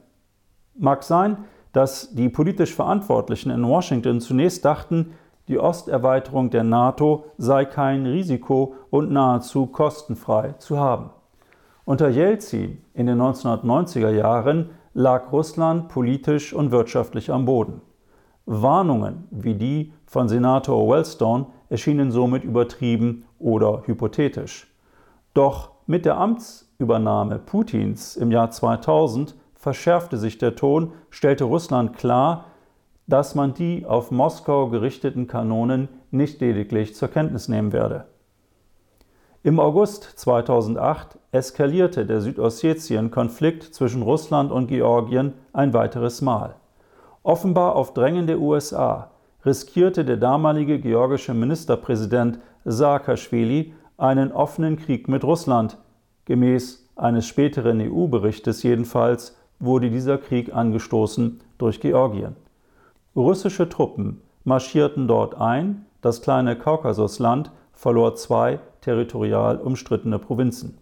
Mag 0.76 1.04
sein, 1.04 1.38
dass 1.74 2.14
die 2.14 2.30
politisch 2.30 2.74
Verantwortlichen 2.74 3.52
in 3.52 3.68
Washington 3.68 4.20
zunächst 4.20 4.66
dachten, 4.66 5.14
die 5.48 5.60
Osterweiterung 5.60 6.50
der 6.50 6.64
NATO 6.64 7.26
sei 7.38 7.66
kein 7.66 8.06
Risiko 8.06 8.76
und 8.90 9.12
nahezu 9.12 9.68
kostenfrei 9.68 10.56
zu 10.58 10.78
haben. 10.78 11.12
Unter 11.86 12.10
Jelzin 12.10 12.82
in 12.94 13.08
den 13.08 13.22
1990er 13.22 14.10
Jahren 14.10 14.72
lag 14.94 15.32
Russland 15.32 15.88
politisch 15.88 16.54
und 16.54 16.72
wirtschaftlich 16.72 17.32
am 17.32 17.46
Boden. 17.46 17.82
Warnungen 18.48 19.28
wie 19.30 19.56
die 19.56 19.94
von 20.06 20.30
Senator 20.30 20.90
Wellstone 20.90 21.48
erschienen 21.70 22.12
somit 22.12 22.46
übertrieben 22.46 23.26
oder 23.38 23.84
hypothetisch. 23.86 24.68
Doch 25.34 25.72
mit 25.86 26.06
der 26.06 26.18
Amtsübernahme 26.18 27.40
Putins 27.40 28.16
im 28.16 28.32
Jahr 28.32 28.50
2000 28.50 29.36
verschärfte 29.54 30.18
sich 30.18 30.38
der 30.38 30.56
Ton, 30.56 30.94
stellte 31.10 31.44
Russland 31.44 31.98
klar, 31.98 32.46
dass 33.06 33.36
man 33.36 33.54
die 33.54 33.86
auf 33.86 34.12
Moskau 34.12 34.70
gerichteten 34.70 35.28
Kanonen 35.28 35.90
nicht 36.12 36.40
lediglich 36.40 36.96
zur 36.96 37.10
Kenntnis 37.10 37.50
nehmen 37.50 37.74
werde. 37.74 38.06
Im 39.44 39.60
August 39.60 40.04
2008 40.04 41.20
eskalierte 41.32 42.06
der 42.06 42.22
Südossetien-Konflikt 42.22 43.64
zwischen 43.64 44.02
Russland 44.02 44.52
und 44.52 44.68
Georgien 44.68 45.34
ein 45.54 45.74
weiteres 45.74 46.22
Mal. 46.22 46.56
Offenbar 47.28 47.76
auf 47.76 47.94
Drängen 47.94 48.26
der 48.26 48.40
USA 48.40 49.12
riskierte 49.46 50.06
der 50.06 50.16
damalige 50.16 50.80
georgische 50.80 51.34
Ministerpräsident 51.34 52.40
Saakashvili 52.64 53.74
einen 53.98 54.32
offenen 54.32 54.78
Krieg 54.78 55.10
mit 55.10 55.26
Russland. 55.26 55.78
Gemäß 56.24 56.88
eines 56.96 57.28
späteren 57.28 57.82
EU-Berichtes 57.82 58.64
jedenfalls 58.64 59.36
wurde 59.60 59.90
dieser 59.90 60.18
Krieg 60.18 60.56
angestoßen 60.56 61.42
durch 61.58 61.82
Georgien. 61.82 62.38
Russische 63.14 63.68
Truppen 63.68 64.22
marschierten 64.46 65.10
dort 65.10 65.36
ein, 65.36 65.86
das 66.02 66.22
kleine 66.22 66.58
Kaukasusland 66.58 67.52
verlor 67.74 68.16
zwei 68.16 68.60
territorial 68.80 69.58
umstrittene 69.58 70.18
Provinzen. 70.18 70.78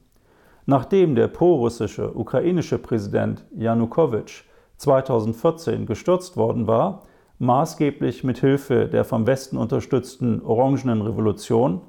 Nachdem 0.67 1.15
der 1.15 1.27
prorussische 1.27 2.15
ukrainische 2.15 2.77
Präsident 2.77 3.43
Janukowitsch 3.57 4.43
2014 4.77 5.85
gestürzt 5.85 6.37
worden 6.37 6.67
war, 6.67 7.03
maßgeblich 7.39 8.23
mit 8.23 8.39
Hilfe 8.39 8.87
der 8.87 9.03
vom 9.03 9.27
Westen 9.27 9.57
unterstützten 9.57 10.41
Orangenen 10.41 11.01
Revolution, 11.01 11.81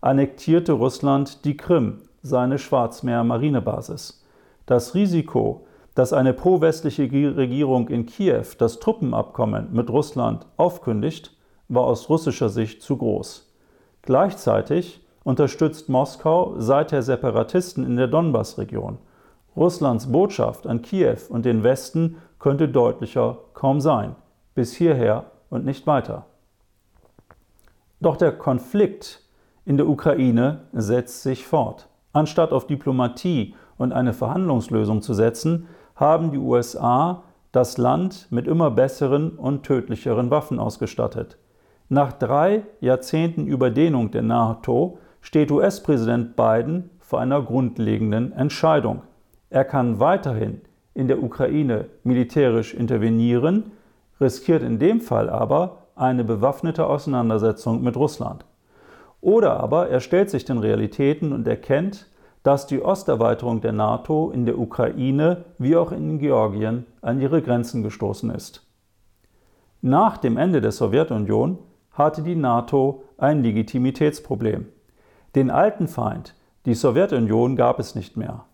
annektierte 0.00 0.72
Russland 0.72 1.44
die 1.44 1.56
Krim, 1.56 2.02
seine 2.22 2.58
Schwarzmeer-Marinebasis. 2.58 4.24
Das 4.66 4.94
Risiko, 4.94 5.66
dass 5.94 6.12
eine 6.12 6.32
pro-westliche 6.32 7.04
Regierung 7.04 7.88
in 7.88 8.06
Kiew 8.06 8.44
das 8.58 8.80
Truppenabkommen 8.80 9.68
mit 9.72 9.90
Russland 9.90 10.46
aufkündigt, 10.56 11.36
war 11.68 11.84
aus 11.84 12.08
russischer 12.08 12.48
Sicht 12.48 12.82
zu 12.82 12.96
groß. 12.96 13.52
Gleichzeitig 14.02 15.00
unterstützt 15.22 15.88
Moskau 15.88 16.54
seither 16.58 17.02
Separatisten 17.02 17.84
in 17.84 17.96
der 17.96 18.08
Donbass-Region. 18.08 18.98
Russlands 19.56 20.10
Botschaft 20.10 20.66
an 20.66 20.82
Kiew 20.82 21.16
und 21.28 21.44
den 21.44 21.62
Westen 21.62 22.16
könnte 22.44 22.68
deutlicher 22.68 23.38
kaum 23.54 23.80
sein. 23.80 24.16
Bis 24.54 24.74
hierher 24.74 25.24
und 25.48 25.64
nicht 25.64 25.86
weiter. 25.86 26.26
Doch 28.00 28.18
der 28.18 28.32
Konflikt 28.32 29.22
in 29.64 29.78
der 29.78 29.88
Ukraine 29.88 30.60
setzt 30.74 31.22
sich 31.22 31.46
fort. 31.46 31.88
Anstatt 32.12 32.52
auf 32.52 32.66
Diplomatie 32.66 33.54
und 33.78 33.94
eine 33.94 34.12
Verhandlungslösung 34.12 35.00
zu 35.00 35.14
setzen, 35.14 35.68
haben 35.96 36.32
die 36.32 36.38
USA 36.38 37.22
das 37.50 37.78
Land 37.78 38.26
mit 38.28 38.46
immer 38.46 38.70
besseren 38.70 39.30
und 39.38 39.62
tödlicheren 39.62 40.30
Waffen 40.30 40.60
ausgestattet. 40.60 41.38
Nach 41.88 42.12
drei 42.12 42.64
Jahrzehnten 42.78 43.46
Überdehnung 43.46 44.10
der 44.10 44.20
NATO 44.20 44.98
steht 45.22 45.50
US-Präsident 45.50 46.36
Biden 46.36 46.90
vor 46.98 47.20
einer 47.20 47.40
grundlegenden 47.40 48.32
Entscheidung. 48.32 49.00
Er 49.48 49.64
kann 49.64 49.98
weiterhin 49.98 50.60
in 50.94 51.08
der 51.08 51.22
Ukraine 51.22 51.86
militärisch 52.04 52.72
intervenieren, 52.72 53.72
riskiert 54.20 54.62
in 54.62 54.78
dem 54.78 55.00
Fall 55.00 55.28
aber 55.28 55.78
eine 55.96 56.24
bewaffnete 56.24 56.86
Auseinandersetzung 56.86 57.82
mit 57.82 57.96
Russland. 57.96 58.44
Oder 59.20 59.58
aber 59.58 59.88
er 59.88 60.00
stellt 60.00 60.30
sich 60.30 60.44
den 60.44 60.58
Realitäten 60.58 61.32
und 61.32 61.46
erkennt, 61.48 62.06
dass 62.42 62.66
die 62.66 62.82
Osterweiterung 62.82 63.62
der 63.62 63.72
NATO 63.72 64.30
in 64.30 64.44
der 64.44 64.58
Ukraine 64.58 65.44
wie 65.58 65.76
auch 65.76 65.92
in 65.92 66.18
Georgien 66.18 66.84
an 67.00 67.20
ihre 67.20 67.40
Grenzen 67.40 67.82
gestoßen 67.82 68.30
ist. 68.30 68.66
Nach 69.80 70.18
dem 70.18 70.36
Ende 70.36 70.60
der 70.60 70.72
Sowjetunion 70.72 71.58
hatte 71.92 72.22
die 72.22 72.36
NATO 72.36 73.04
ein 73.16 73.42
Legitimitätsproblem. 73.42 74.66
Den 75.34 75.50
alten 75.50 75.88
Feind, 75.88 76.34
die 76.66 76.74
Sowjetunion, 76.74 77.56
gab 77.56 77.78
es 77.78 77.94
nicht 77.94 78.16
mehr. 78.16 78.44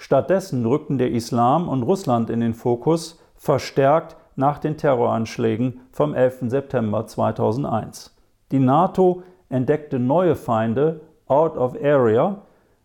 Stattdessen 0.00 0.64
rückten 0.64 0.96
der 0.96 1.10
Islam 1.10 1.68
und 1.68 1.82
Russland 1.82 2.30
in 2.30 2.38
den 2.38 2.54
Fokus, 2.54 3.20
verstärkt 3.34 4.16
nach 4.36 4.58
den 4.58 4.76
Terroranschlägen 4.76 5.80
vom 5.90 6.14
11. 6.14 6.44
September 6.46 7.06
2001. 7.06 8.16
Die 8.52 8.60
NATO 8.60 9.24
entdeckte 9.48 9.98
neue 9.98 10.36
Feinde 10.36 11.00
out 11.26 11.56
of 11.56 11.74
area, 11.82 12.42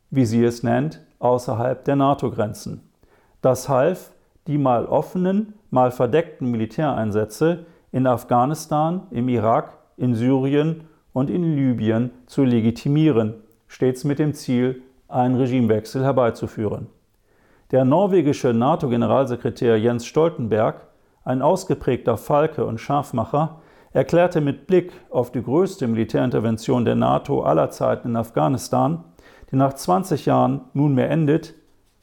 wie 0.09 0.25
sie 0.25 0.43
es 0.43 0.63
nennt, 0.63 1.01
außerhalb 1.19 1.85
der 1.85 1.95
NATO-Grenzen. 1.95 2.81
Das 3.41 3.69
half, 3.69 4.11
die 4.47 4.57
mal 4.57 4.87
offenen, 4.87 5.53
mal 5.69 5.91
verdeckten 5.91 6.49
Militäreinsätze 6.49 7.67
in 7.91 8.07
Afghanistan, 8.07 9.03
im 9.11 9.29
Irak, 9.29 9.77
in 9.97 10.15
Syrien 10.15 10.85
und 11.13 11.29
in 11.29 11.55
Libyen 11.55 12.09
zu 12.25 12.43
legitimieren, 12.43 13.35
stets 13.67 14.03
mit 14.03 14.17
dem 14.17 14.33
Ziel, 14.33 14.81
einen 15.07 15.35
Regimewechsel 15.35 16.03
herbeizuführen. 16.03 16.87
Der 17.73 17.85
norwegische 17.85 18.53
NATO-Generalsekretär 18.53 19.79
Jens 19.79 20.05
Stoltenberg, 20.05 20.89
ein 21.23 21.41
ausgeprägter 21.41 22.17
Falke 22.17 22.65
und 22.65 22.79
Scharfmacher, 22.79 23.61
erklärte 23.93 24.41
mit 24.41 24.67
Blick 24.67 24.91
auf 25.09 25.31
die 25.31 25.41
größte 25.41 25.87
Militärintervention 25.87 26.85
der 26.85 26.93
NATO 26.93 27.41
aller 27.41 27.71
Zeiten 27.71 28.09
in 28.09 28.15
Afghanistan, 28.15 29.03
die 29.49 29.55
nach 29.55 29.73
20 29.73 30.27
Jahren 30.27 30.61
nunmehr 30.73 31.09
endet, 31.09 31.55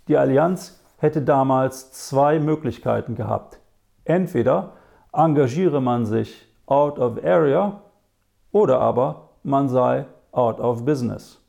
die 0.09 0.17
Allianz 0.17 0.83
hätte 0.97 1.23
damals 1.23 1.93
zwei 1.93 2.41
Möglichkeiten 2.41 3.15
gehabt. 3.15 3.61
Entweder 4.05 4.73
engagiere 5.13 5.81
man 5.81 6.05
sich 6.05 6.49
out 6.67 6.99
of 6.99 7.25
area 7.25 7.81
oder 8.51 8.81
aber 8.81 9.29
man 9.45 9.69
sei 9.69 10.07
out 10.33 10.59
of 10.59 10.85
business. 10.85 11.41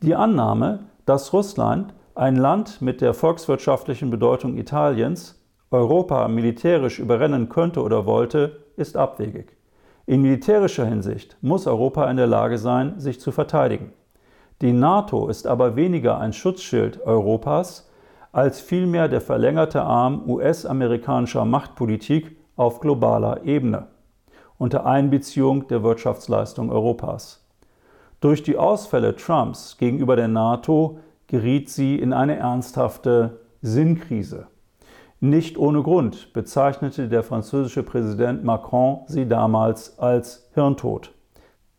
Die 0.00 0.14
Annahme, 0.14 0.84
dass 1.06 1.32
Russland, 1.32 1.92
ein 2.18 2.34
Land 2.34 2.82
mit 2.82 3.00
der 3.00 3.14
volkswirtschaftlichen 3.14 4.10
Bedeutung 4.10 4.56
Italiens, 4.56 5.40
Europa 5.70 6.26
militärisch 6.26 6.98
überrennen 6.98 7.48
könnte 7.48 7.80
oder 7.80 8.06
wollte, 8.06 8.64
ist 8.76 8.96
abwegig. 8.96 9.56
In 10.04 10.22
militärischer 10.22 10.84
Hinsicht 10.84 11.36
muss 11.42 11.68
Europa 11.68 12.10
in 12.10 12.16
der 12.16 12.26
Lage 12.26 12.58
sein, 12.58 12.98
sich 12.98 13.20
zu 13.20 13.30
verteidigen. 13.30 13.92
Die 14.62 14.72
NATO 14.72 15.28
ist 15.28 15.46
aber 15.46 15.76
weniger 15.76 16.18
ein 16.18 16.32
Schutzschild 16.32 17.00
Europas 17.06 17.88
als 18.32 18.60
vielmehr 18.60 19.06
der 19.06 19.20
verlängerte 19.20 19.82
Arm 19.82 20.28
US-amerikanischer 20.28 21.44
Machtpolitik 21.44 22.36
auf 22.56 22.80
globaler 22.80 23.44
Ebene 23.44 23.86
unter 24.58 24.86
Einbeziehung 24.86 25.68
der 25.68 25.84
Wirtschaftsleistung 25.84 26.72
Europas. 26.72 27.46
Durch 28.20 28.42
die 28.42 28.58
Ausfälle 28.58 29.14
Trumps 29.14 29.76
gegenüber 29.78 30.16
der 30.16 30.26
NATO 30.26 30.98
geriet 31.28 31.70
sie 31.70 31.96
in 31.96 32.12
eine 32.12 32.36
ernsthafte 32.36 33.40
Sinnkrise. 33.62 34.48
Nicht 35.20 35.58
ohne 35.58 35.82
Grund 35.82 36.32
bezeichnete 36.32 37.08
der 37.08 37.22
französische 37.22 37.82
Präsident 37.82 38.44
Macron 38.44 39.00
sie 39.06 39.26
damals 39.26 39.98
als 39.98 40.48
Hirntod. 40.54 41.12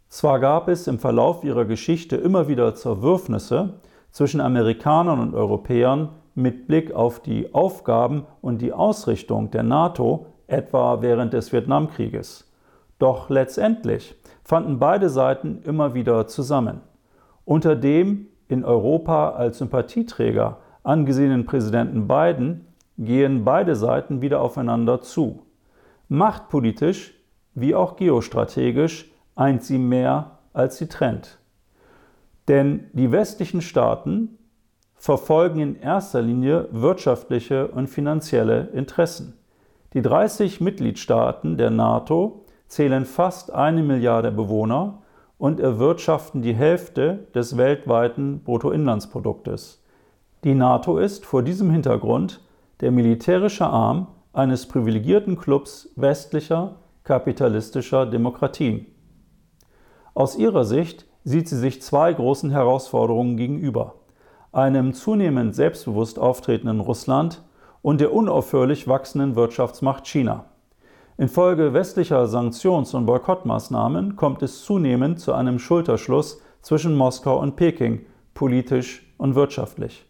Zwar 0.08 0.40
gab 0.40 0.68
es 0.68 0.88
im 0.88 1.00
Verlauf 1.00 1.44
ihrer 1.44 1.66
Geschichte 1.66 2.16
immer 2.16 2.48
wieder 2.48 2.76
Zerwürfnisse 2.76 3.80
zwischen 4.12 4.42
Amerikanern 4.42 5.20
und 5.20 5.36
Europäern 5.36 6.10
mit 6.36 6.68
Blick 6.68 6.92
auf 6.94 7.20
die 7.20 7.54
Aufgaben 7.54 8.26
und 8.42 8.62
die 8.62 8.74
Ausrichtung 8.74 9.52
der 9.52 9.64
NATO, 9.64 10.26
etwa 10.48 11.02
während 11.02 11.34
des 11.34 11.54
Vietnamkrieges. 11.54 12.52
Doch 12.98 13.30
letztendlich 13.30 14.16
fanden 14.44 14.80
beide 14.80 15.10
Seiten 15.10 15.62
immer 15.64 15.94
wieder 15.94 16.28
zusammen. 16.28 16.82
Unter 17.46 17.76
dem 17.76 18.28
in 18.50 18.66
Europa 18.66 19.30
als 19.32 19.60
Sympathieträger 19.60 20.58
angesehenen 20.84 21.46
Präsidenten 21.46 22.08
Biden 22.08 22.66
gehen 22.98 23.46
beide 23.46 23.76
Seiten 23.76 24.22
wieder 24.22 24.42
aufeinander 24.42 25.02
zu. 25.02 25.44
Machtpolitisch 26.10 27.14
wie 27.54 27.76
auch 27.76 27.96
geostrategisch 27.96 29.12
eint 29.36 29.64
sie 29.64 29.78
mehr, 29.78 30.40
als 30.54 30.78
sie 30.78 30.88
trennt. 30.88 31.38
Denn 32.48 32.86
die 32.94 33.12
westlichen 33.12 33.62
Staaten 33.62 34.38
verfolgen 34.96 35.60
in 35.60 35.76
erster 35.80 36.22
Linie 36.22 36.68
wirtschaftliche 36.72 37.68
und 37.68 37.88
finanzielle 37.88 38.70
Interessen. 38.74 39.38
Die 39.94 40.02
30 40.02 40.60
Mitgliedstaaten 40.60 41.58
der 41.58 41.70
NATO 41.70 42.46
zählen 42.68 43.06
fast 43.06 43.54
eine 43.54 43.84
Milliarde 43.84 44.32
Bewohner 44.32 45.02
und 45.40 45.60
erwirtschaften 45.60 46.44
die 46.44 46.54
Hälfte 46.54 47.28
des 47.34 47.58
weltweiten 47.58 48.44
Bruttoinlandsproduktes. 48.44 49.84
Die 50.44 50.54
NATO 50.54 51.00
ist 51.00 51.26
vor 51.26 51.42
diesem 51.42 51.72
Hintergrund 51.72 52.42
der 52.82 52.92
militärische 52.92 53.66
Arm 53.66 54.08
eines 54.32 54.68
privilegierten 54.68 55.36
Clubs 55.36 55.90
westlicher 55.96 56.76
kapitalistischer 57.04 58.06
Demokratien. 58.06 58.86
Aus 60.14 60.38
ihrer 60.38 60.66
Sicht 60.66 61.08
sieht 61.24 61.50
sie 61.50 61.58
sich 61.58 61.82
zwei 61.82 62.14
großen 62.14 62.52
Herausforderungen 62.52 63.36
gegenüber 63.36 63.96
einem 64.52 64.94
zunehmend 64.94 65.56
selbstbewusst 65.56 66.18
auftretenden 66.18 66.80
Russland 66.80 67.44
und 67.82 68.02
der 68.02 68.14
unaufhörlich 68.14 68.88
wachsenden 68.88 69.36
Wirtschaftsmacht 69.36 70.08
China. 70.08 70.46
Infolge 71.20 71.74
westlicher 71.74 72.26
Sanktions- 72.26 72.96
und 72.96 73.06
Boykottmaßnahmen 73.06 74.16
kommt 74.16 74.42
es 74.42 74.64
zunehmend 74.64 75.20
zu 75.20 75.34
einem 75.34 75.60
Schulterschluss 75.60 76.42
zwischen 76.62 76.96
Moskau 76.96 77.40
und 77.40 77.56
Peking, 77.56 78.06
politisch 78.34 79.06
und 79.18 79.36
wirtschaftlich 79.36 80.10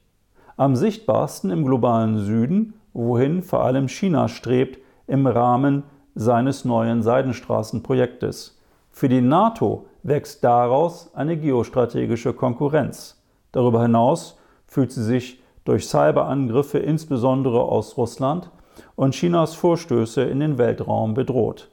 am 0.59 0.75
sichtbarsten 0.75 1.51
im 1.51 1.63
globalen 1.63 2.17
Süden, 2.17 2.73
wohin 2.91 3.43
vor 3.43 3.63
allem 3.63 3.87
China 3.87 4.27
strebt 4.27 4.77
im 5.07 5.25
Rahmen 5.25 5.83
seines 6.15 6.65
neuen 6.65 7.01
Seidenstraßenprojektes. 7.01 8.59
Für 8.91 9.07
die 9.07 9.21
NATO 9.21 9.85
wächst 10.03 10.43
daraus 10.43 11.15
eine 11.15 11.37
geostrategische 11.37 12.33
Konkurrenz. 12.33 13.23
Darüber 13.53 13.83
hinaus 13.83 14.37
fühlt 14.67 14.91
sie 14.91 15.03
sich 15.03 15.41
durch 15.63 15.87
Cyberangriffe 15.87 16.79
insbesondere 16.79 17.61
aus 17.61 17.95
Russland 17.95 18.51
und 18.95 19.13
Chinas 19.13 19.55
Vorstöße 19.55 20.23
in 20.23 20.39
den 20.39 20.57
Weltraum 20.57 21.13
bedroht. 21.13 21.69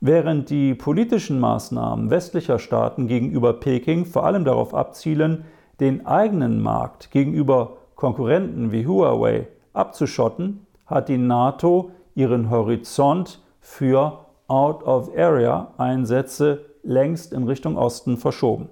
Während 0.00 0.50
die 0.50 0.74
politischen 0.74 1.38
Maßnahmen 1.38 2.10
westlicher 2.10 2.58
Staaten 2.58 3.06
gegenüber 3.06 3.52
Peking 3.52 4.04
vor 4.04 4.26
allem 4.26 4.44
darauf 4.44 4.74
abzielen, 4.74 5.44
den 5.78 6.06
eigenen 6.06 6.60
Markt 6.60 7.12
gegenüber 7.12 7.76
Konkurrenten 7.94 8.72
wie 8.72 8.86
Huawei 8.86 9.46
abzuschotten, 9.72 10.66
hat 10.86 11.08
die 11.08 11.18
NATO 11.18 11.92
ihren 12.14 12.50
Horizont 12.50 13.40
für 13.60 14.26
Out-of-Area-Einsätze 14.48 16.64
längst 16.82 17.32
in 17.32 17.44
Richtung 17.44 17.78
Osten 17.78 18.16
verschoben, 18.16 18.68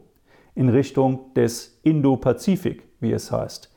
in 0.55 0.69
Richtung 0.69 1.33
des 1.35 1.79
Indo-Pazifik, 1.85 2.83
wie 2.99 3.13
es 3.13 3.31
heißt. 3.31 3.70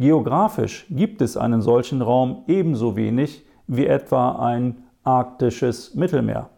Geografisch 0.00 0.86
gibt 0.88 1.20
es 1.20 1.36
einen 1.36 1.60
solchen 1.60 2.00
Raum 2.00 2.44
ebenso 2.46 2.96
wenig 2.96 3.44
wie 3.66 3.84
etwa 3.84 4.42
ein 4.42 4.84
arktisches 5.04 5.94
Mittelmeer. 5.94 6.48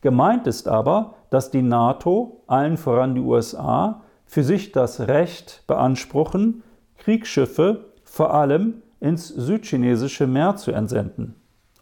Gemeint 0.00 0.48
ist 0.48 0.66
aber, 0.66 1.14
dass 1.30 1.52
die 1.52 1.62
NATO, 1.62 2.42
allen 2.48 2.76
voran 2.76 3.14
die 3.14 3.20
USA, 3.20 4.02
für 4.26 4.42
sich 4.42 4.72
das 4.72 5.02
Recht 5.02 5.62
beanspruchen, 5.68 6.64
Kriegsschiffe 6.98 7.92
vor 8.02 8.34
allem 8.34 8.82
ins 8.98 9.28
südchinesische 9.28 10.26
Meer 10.26 10.56
zu 10.56 10.72
entsenden. 10.72 11.36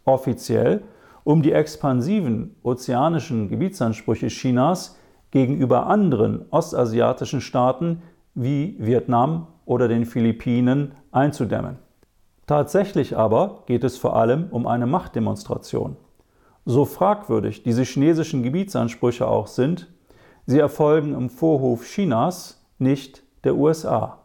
Offiziell, 0.05 0.83
um 1.25 1.41
die 1.41 1.53
expansiven 1.53 2.55
ozeanischen 2.63 3.49
Gebietsansprüche 3.49 4.27
Chinas 4.27 4.99
gegenüber 5.31 5.87
anderen 5.87 6.45
ostasiatischen 6.51 7.41
Staaten 7.41 8.03
wie 8.35 8.77
Vietnam 8.79 9.47
oder 9.65 9.89
den 9.89 10.05
Philippinen 10.05 10.93
einzudämmen. 11.11 11.79
Tatsächlich 12.47 13.17
aber 13.17 13.63
geht 13.67 13.85
es 13.85 13.97
vor 13.97 14.17
allem 14.17 14.49
um 14.51 14.67
eine 14.67 14.87
Machtdemonstration. 14.87 15.97
So 16.65 16.85
fragwürdig 16.85 17.63
diese 17.63 17.83
chinesischen 17.83 18.43
Gebietsansprüche 18.43 19.27
auch 19.27 19.47
sind, 19.47 19.93
sie 20.47 20.59
erfolgen 20.59 21.15
im 21.15 21.31
Vorhof 21.31 21.85
Chinas, 21.85 22.65
nicht 22.79 23.23
der 23.45 23.57
USA. 23.57 24.19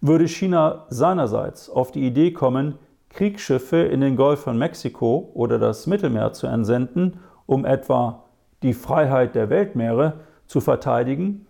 Würde 0.00 0.28
China 0.28 0.86
seinerseits 0.90 1.70
auf 1.70 1.90
die 1.90 2.06
Idee 2.06 2.32
kommen, 2.32 2.78
Kriegsschiffe 3.08 3.78
in 3.78 4.00
den 4.00 4.16
Golf 4.16 4.40
von 4.40 4.58
Mexiko 4.58 5.30
oder 5.34 5.58
das 5.58 5.86
Mittelmeer 5.86 6.32
zu 6.32 6.46
entsenden, 6.46 7.20
um 7.46 7.64
etwa 7.64 8.24
die 8.62 8.74
Freiheit 8.74 9.34
der 9.34 9.48
Weltmeere 9.48 10.20
zu 10.46 10.60
verteidigen, 10.60 11.45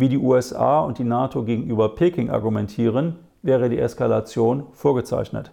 wie 0.00 0.08
die 0.08 0.18
USA 0.18 0.80
und 0.80 0.98
die 0.98 1.04
NATO 1.04 1.44
gegenüber 1.44 1.94
Peking 1.94 2.30
argumentieren, 2.30 3.16
wäre 3.42 3.68
die 3.68 3.78
Eskalation 3.78 4.64
vorgezeichnet. 4.72 5.52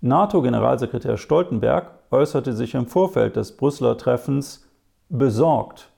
NATO-Generalsekretär 0.00 1.16
Stoltenberg 1.16 1.90
äußerte 2.10 2.52
sich 2.52 2.74
im 2.74 2.86
Vorfeld 2.86 3.36
des 3.36 3.56
Brüsseler 3.56 3.96
Treffens 3.96 4.68
besorgt 5.08 5.90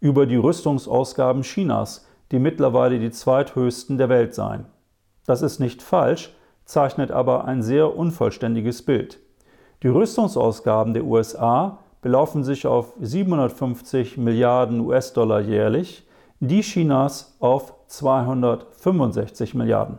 über 0.00 0.26
die 0.26 0.36
Rüstungsausgaben 0.36 1.42
Chinas, 1.42 2.06
die 2.30 2.38
mittlerweile 2.38 2.98
die 2.98 3.10
zweithöchsten 3.10 3.98
der 3.98 4.08
Welt 4.08 4.34
seien. 4.34 4.66
Das 5.26 5.42
ist 5.42 5.58
nicht 5.58 5.82
falsch, 5.82 6.32
zeichnet 6.64 7.10
aber 7.10 7.46
ein 7.46 7.62
sehr 7.62 7.96
unvollständiges 7.96 8.84
Bild. 8.84 9.18
Die 9.82 9.88
Rüstungsausgaben 9.88 10.94
der 10.94 11.04
USA 11.04 11.78
belaufen 12.00 12.44
sich 12.44 12.66
auf 12.66 12.94
750 13.00 14.18
Milliarden 14.18 14.80
US-Dollar 14.80 15.40
jährlich, 15.40 16.07
die 16.40 16.60
Chinas 16.60 17.36
auf 17.40 17.74
265 17.88 19.54
Milliarden. 19.54 19.98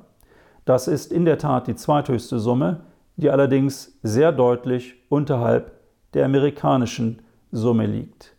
Das 0.66 0.88
ist 0.88 1.12
in 1.12 1.26
der 1.26 1.38
Tat 1.38 1.68
die 1.68 1.76
zweithöchste 1.76 2.40
Summe, 2.40 2.82
die 3.18 3.30
allerdings 3.30 3.98
sehr 4.04 4.32
deutlich 4.32 4.96
unterhalb 5.10 5.72
der 6.14 6.26
amerikanischen 6.26 7.22
Summe 7.52 7.86
liegt. 7.86 8.36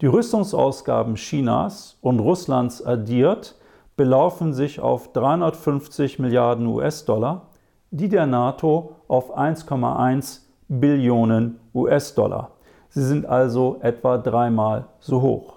Die 0.00 0.06
Rüstungsausgaben 0.06 1.16
Chinas 1.16 1.98
und 2.00 2.20
Russlands 2.20 2.84
addiert 2.84 3.56
belaufen 3.96 4.52
sich 4.52 4.80
auf 4.80 5.12
350 5.12 6.18
Milliarden 6.18 6.66
US-Dollar, 6.66 7.48
die 7.90 8.08
der 8.08 8.26
NATO 8.26 8.96
auf 9.06 9.36
1,1 9.36 10.40
Billionen 10.68 11.60
US-Dollar. 11.74 12.52
Sie 12.88 13.04
sind 13.04 13.26
also 13.26 13.78
etwa 13.82 14.18
dreimal 14.18 14.86
so 14.98 15.20
hoch. 15.20 15.53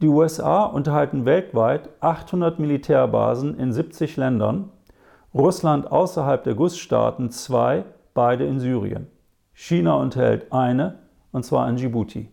Die 0.00 0.08
USA 0.08 0.64
unterhalten 0.64 1.26
weltweit 1.26 1.90
800 2.00 2.58
Militärbasen 2.58 3.58
in 3.58 3.70
70 3.70 4.16
Ländern 4.16 4.70
Russland 5.34 5.92
außerhalb 5.92 6.42
der 6.42 6.54
Gussstaaten 6.54 7.30
zwei, 7.30 7.84
beide 8.14 8.46
in 8.46 8.60
Syrien. 8.60 9.08
China 9.52 9.96
unterhält 9.96 10.52
eine, 10.52 11.00
und 11.32 11.44
zwar 11.44 11.68
in 11.68 11.76
Djibouti. 11.76 12.30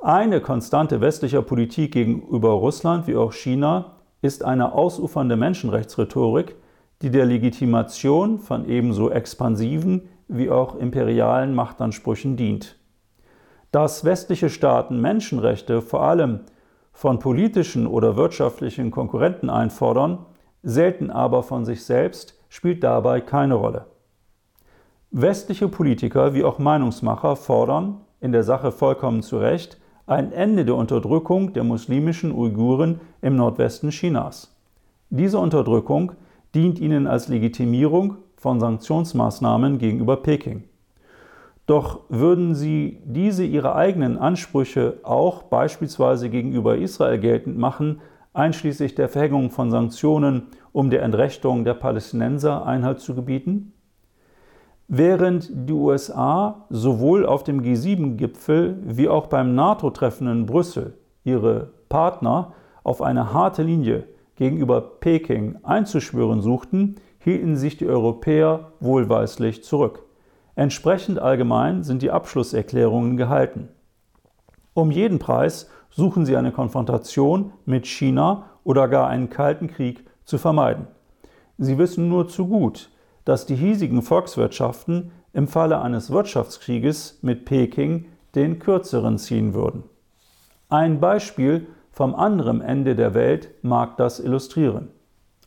Eine 0.00 0.40
Konstante 0.40 1.00
westlicher 1.00 1.42
Politik 1.42 1.92
gegenüber 1.92 2.50
Russland 2.50 3.08
wie 3.08 3.16
auch 3.16 3.32
China 3.32 3.96
ist 4.22 4.44
eine 4.44 4.72
ausufernde 4.72 5.36
Menschenrechtsrhetorik, 5.36 6.54
die 7.02 7.10
der 7.10 7.26
Legitimation 7.26 8.38
von 8.38 8.68
ebenso 8.68 9.10
expansiven 9.10 10.08
wie 10.28 10.50
auch 10.50 10.76
imperialen 10.76 11.52
Machtansprüchen 11.52 12.36
dient. 12.36 12.79
Dass 13.70 14.04
westliche 14.04 14.50
Staaten 14.50 15.00
Menschenrechte 15.00 15.80
vor 15.80 16.02
allem 16.02 16.40
von 16.92 17.18
politischen 17.18 17.86
oder 17.86 18.16
wirtschaftlichen 18.16 18.90
Konkurrenten 18.90 19.48
einfordern, 19.48 20.18
selten 20.62 21.10
aber 21.10 21.42
von 21.42 21.64
sich 21.64 21.84
selbst, 21.84 22.34
spielt 22.48 22.82
dabei 22.82 23.20
keine 23.20 23.54
Rolle. 23.54 23.86
Westliche 25.12 25.68
Politiker 25.68 26.34
wie 26.34 26.44
auch 26.44 26.58
Meinungsmacher 26.58 27.36
fordern, 27.36 28.00
in 28.20 28.32
der 28.32 28.42
Sache 28.42 28.70
vollkommen 28.70 29.22
zu 29.22 29.38
Recht, 29.38 29.80
ein 30.06 30.32
Ende 30.32 30.64
der 30.64 30.74
Unterdrückung 30.74 31.52
der 31.52 31.64
muslimischen 31.64 32.32
Uiguren 32.32 33.00
im 33.22 33.36
Nordwesten 33.36 33.90
Chinas. 33.90 34.54
Diese 35.08 35.38
Unterdrückung 35.38 36.12
dient 36.54 36.80
ihnen 36.80 37.06
als 37.06 37.28
Legitimierung 37.28 38.16
von 38.36 38.58
Sanktionsmaßnahmen 38.58 39.78
gegenüber 39.78 40.16
Peking. 40.16 40.64
Doch 41.70 42.00
würden 42.08 42.56
sie 42.56 42.98
diese 43.04 43.44
ihre 43.44 43.76
eigenen 43.76 44.18
Ansprüche 44.18 44.98
auch 45.04 45.44
beispielsweise 45.44 46.28
gegenüber 46.28 46.76
Israel 46.76 47.20
geltend 47.20 47.58
machen, 47.58 48.00
einschließlich 48.32 48.96
der 48.96 49.08
Verhängung 49.08 49.50
von 49.50 49.70
Sanktionen, 49.70 50.48
um 50.72 50.90
der 50.90 51.04
Entrechtung 51.04 51.64
der 51.64 51.74
Palästinenser 51.74 52.66
Einhalt 52.66 52.98
zu 52.98 53.14
gebieten? 53.14 53.72
Während 54.88 55.48
die 55.52 55.72
USA 55.72 56.66
sowohl 56.70 57.24
auf 57.24 57.44
dem 57.44 57.62
G7-Gipfel 57.62 58.76
wie 58.82 59.08
auch 59.08 59.28
beim 59.28 59.54
NATO-Treffen 59.54 60.26
in 60.26 60.46
Brüssel 60.46 60.94
ihre 61.22 61.70
Partner 61.88 62.52
auf 62.82 63.00
eine 63.00 63.32
harte 63.32 63.62
Linie 63.62 64.08
gegenüber 64.34 64.80
Peking 64.80 65.58
einzuschwören 65.62 66.40
suchten, 66.40 66.96
hielten 67.20 67.54
sich 67.54 67.76
die 67.76 67.86
Europäer 67.86 68.72
wohlweislich 68.80 69.62
zurück. 69.62 70.09
Entsprechend 70.60 71.18
allgemein 71.18 71.84
sind 71.84 72.02
die 72.02 72.10
Abschlusserklärungen 72.10 73.16
gehalten. 73.16 73.70
Um 74.74 74.90
jeden 74.90 75.18
Preis 75.18 75.70
suchen 75.88 76.26
sie 76.26 76.36
eine 76.36 76.52
Konfrontation 76.52 77.54
mit 77.64 77.86
China 77.86 78.50
oder 78.62 78.86
gar 78.86 79.08
einen 79.08 79.30
kalten 79.30 79.68
Krieg 79.68 80.04
zu 80.26 80.36
vermeiden. 80.36 80.86
Sie 81.56 81.78
wissen 81.78 82.10
nur 82.10 82.28
zu 82.28 82.46
gut, 82.46 82.90
dass 83.24 83.46
die 83.46 83.54
hiesigen 83.54 84.02
Volkswirtschaften 84.02 85.12
im 85.32 85.48
Falle 85.48 85.80
eines 85.80 86.10
Wirtschaftskrieges 86.10 87.20
mit 87.22 87.46
Peking 87.46 88.04
den 88.34 88.58
kürzeren 88.58 89.16
ziehen 89.16 89.54
würden. 89.54 89.84
Ein 90.68 91.00
Beispiel 91.00 91.68
vom 91.90 92.14
anderen 92.14 92.60
Ende 92.60 92.94
der 92.96 93.14
Welt 93.14 93.48
mag 93.62 93.96
das 93.96 94.20
illustrieren. 94.20 94.88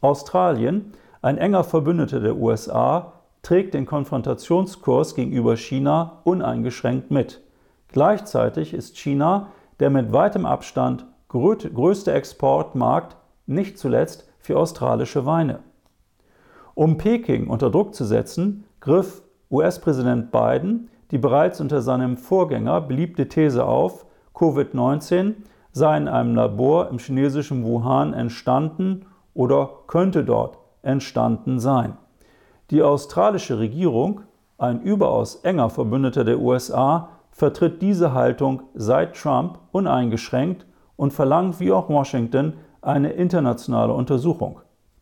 Australien, 0.02 0.92
ein 1.22 1.38
enger 1.38 1.64
Verbündeter 1.64 2.20
der 2.20 2.36
USA, 2.36 3.13
trägt 3.44 3.76
den 3.76 3.86
Konfrontationskurs 3.86 5.14
gegenüber 5.14 5.56
China 5.56 6.22
uneingeschränkt 6.24 7.12
mit. 7.12 7.42
Gleichzeitig 7.90 8.74
ist 8.74 8.98
China 8.98 9.50
der 9.80 9.92
mit 9.92 10.12
weitem 10.12 10.48
Abstand 10.48 11.06
größte 11.28 12.12
Exportmarkt, 12.12 13.18
nicht 13.46 13.78
zuletzt 13.78 14.28
für 14.40 14.58
australische 14.58 15.28
Weine. 15.28 15.60
Um 16.74 16.98
Peking 16.98 17.48
unter 17.48 17.70
Druck 17.70 17.94
zu 17.94 18.06
setzen, 18.06 18.66
griff 18.80 19.22
US-Präsident 19.52 20.32
Biden 20.32 20.90
die 21.14 21.20
bereits 21.20 21.62
unter 21.62 21.84
seinem 21.84 22.18
Vorgänger 22.18 22.82
beliebte 22.82 23.28
These 23.28 23.64
auf, 23.64 24.08
Covid-19 24.34 25.36
sei 25.72 25.98
in 25.98 26.08
einem 26.08 26.36
Labor 26.36 26.90
im 26.90 26.98
chinesischen 26.98 27.64
Wuhan 27.64 28.14
entstanden 28.14 29.06
oder 29.36 29.70
könnte 29.86 30.24
dort 30.24 30.58
entstanden 30.82 31.60
sein. 31.60 31.98
Die 32.74 32.82
australische 32.82 33.60
Regierung, 33.60 34.22
ein 34.58 34.82
überaus 34.82 35.36
enger 35.44 35.70
Verbündeter 35.70 36.24
der 36.24 36.40
USA, 36.40 37.10
vertritt 37.30 37.84
diese 37.84 38.14
Haltung 38.14 38.64
seit 38.74 39.16
Trump 39.16 39.60
uneingeschränkt 39.72 40.66
und 40.96 41.14
verlangt 41.14 41.60
wie 41.60 41.72
auch 41.72 41.88
Washington 41.88 42.54
eine 42.82 43.12
internationale 43.12 43.94
Untersuchung. 43.94 44.60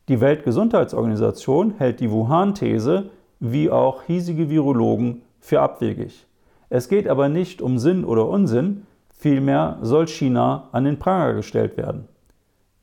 Die 0.10 0.20
Weltgesundheitsorganisation 0.20 1.76
hält 1.78 2.02
die 2.02 2.12
Wuhan-These 2.12 3.10
wie 3.40 3.72
auch 3.72 4.04
hiesige 4.04 4.50
Virologen 4.50 5.22
für 5.40 5.62
abwegig. 5.62 6.28
Es 6.68 6.90
geht 6.90 7.08
aber 7.08 7.30
nicht 7.30 7.62
um 7.62 7.78
Sinn 7.78 8.04
oder 8.04 8.28
Unsinn, 8.28 8.86
vielmehr 9.14 9.78
soll 9.82 10.10
China 10.10 10.68
an 10.74 10.84
den 10.84 11.00
Pranger 11.00 11.36
gestellt 11.36 11.78
werden. 11.78 12.10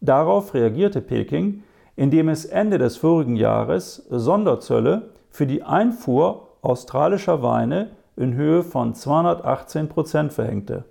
Darauf 0.01 0.55
reagierte 0.55 1.03
Peking, 1.03 1.63
indem 1.99 2.29
es 2.29 2.45
Ende 2.45 2.79
des 2.79 2.97
vorigen 2.97 3.35
Jahres 3.35 4.07
Sonderzölle 4.09 5.11
für 5.31 5.49
die 5.49 5.65
Einfuhr 5.65 6.51
australischer 6.63 7.43
Weine 7.43 7.91
in 8.15 8.35
Höhe 8.35 8.63
von 8.63 8.95
218 8.95 9.89
Prozent 9.89 10.33
verhängte. 10.33 10.85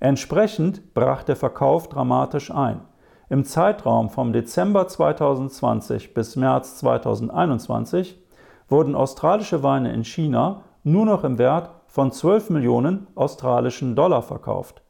Entsprechend 0.00 0.92
brach 0.92 1.22
der 1.22 1.36
Verkauf 1.36 1.88
dramatisch 1.88 2.50
ein. 2.50 2.80
Im 3.28 3.44
Zeitraum 3.44 4.10
vom 4.10 4.32
Dezember 4.32 4.88
2020 4.88 6.14
bis 6.14 6.34
März 6.34 6.78
2021 6.78 8.20
wurden 8.68 8.96
australische 8.96 9.62
Weine 9.62 9.92
in 9.92 10.02
China 10.02 10.62
nur 10.82 11.06
noch 11.06 11.22
im 11.22 11.38
Wert 11.38 11.70
von 11.86 12.10
12 12.10 12.50
Millionen 12.50 13.06
australischen 13.14 13.94
Dollar 13.94 14.22
verkauft. 14.22 14.82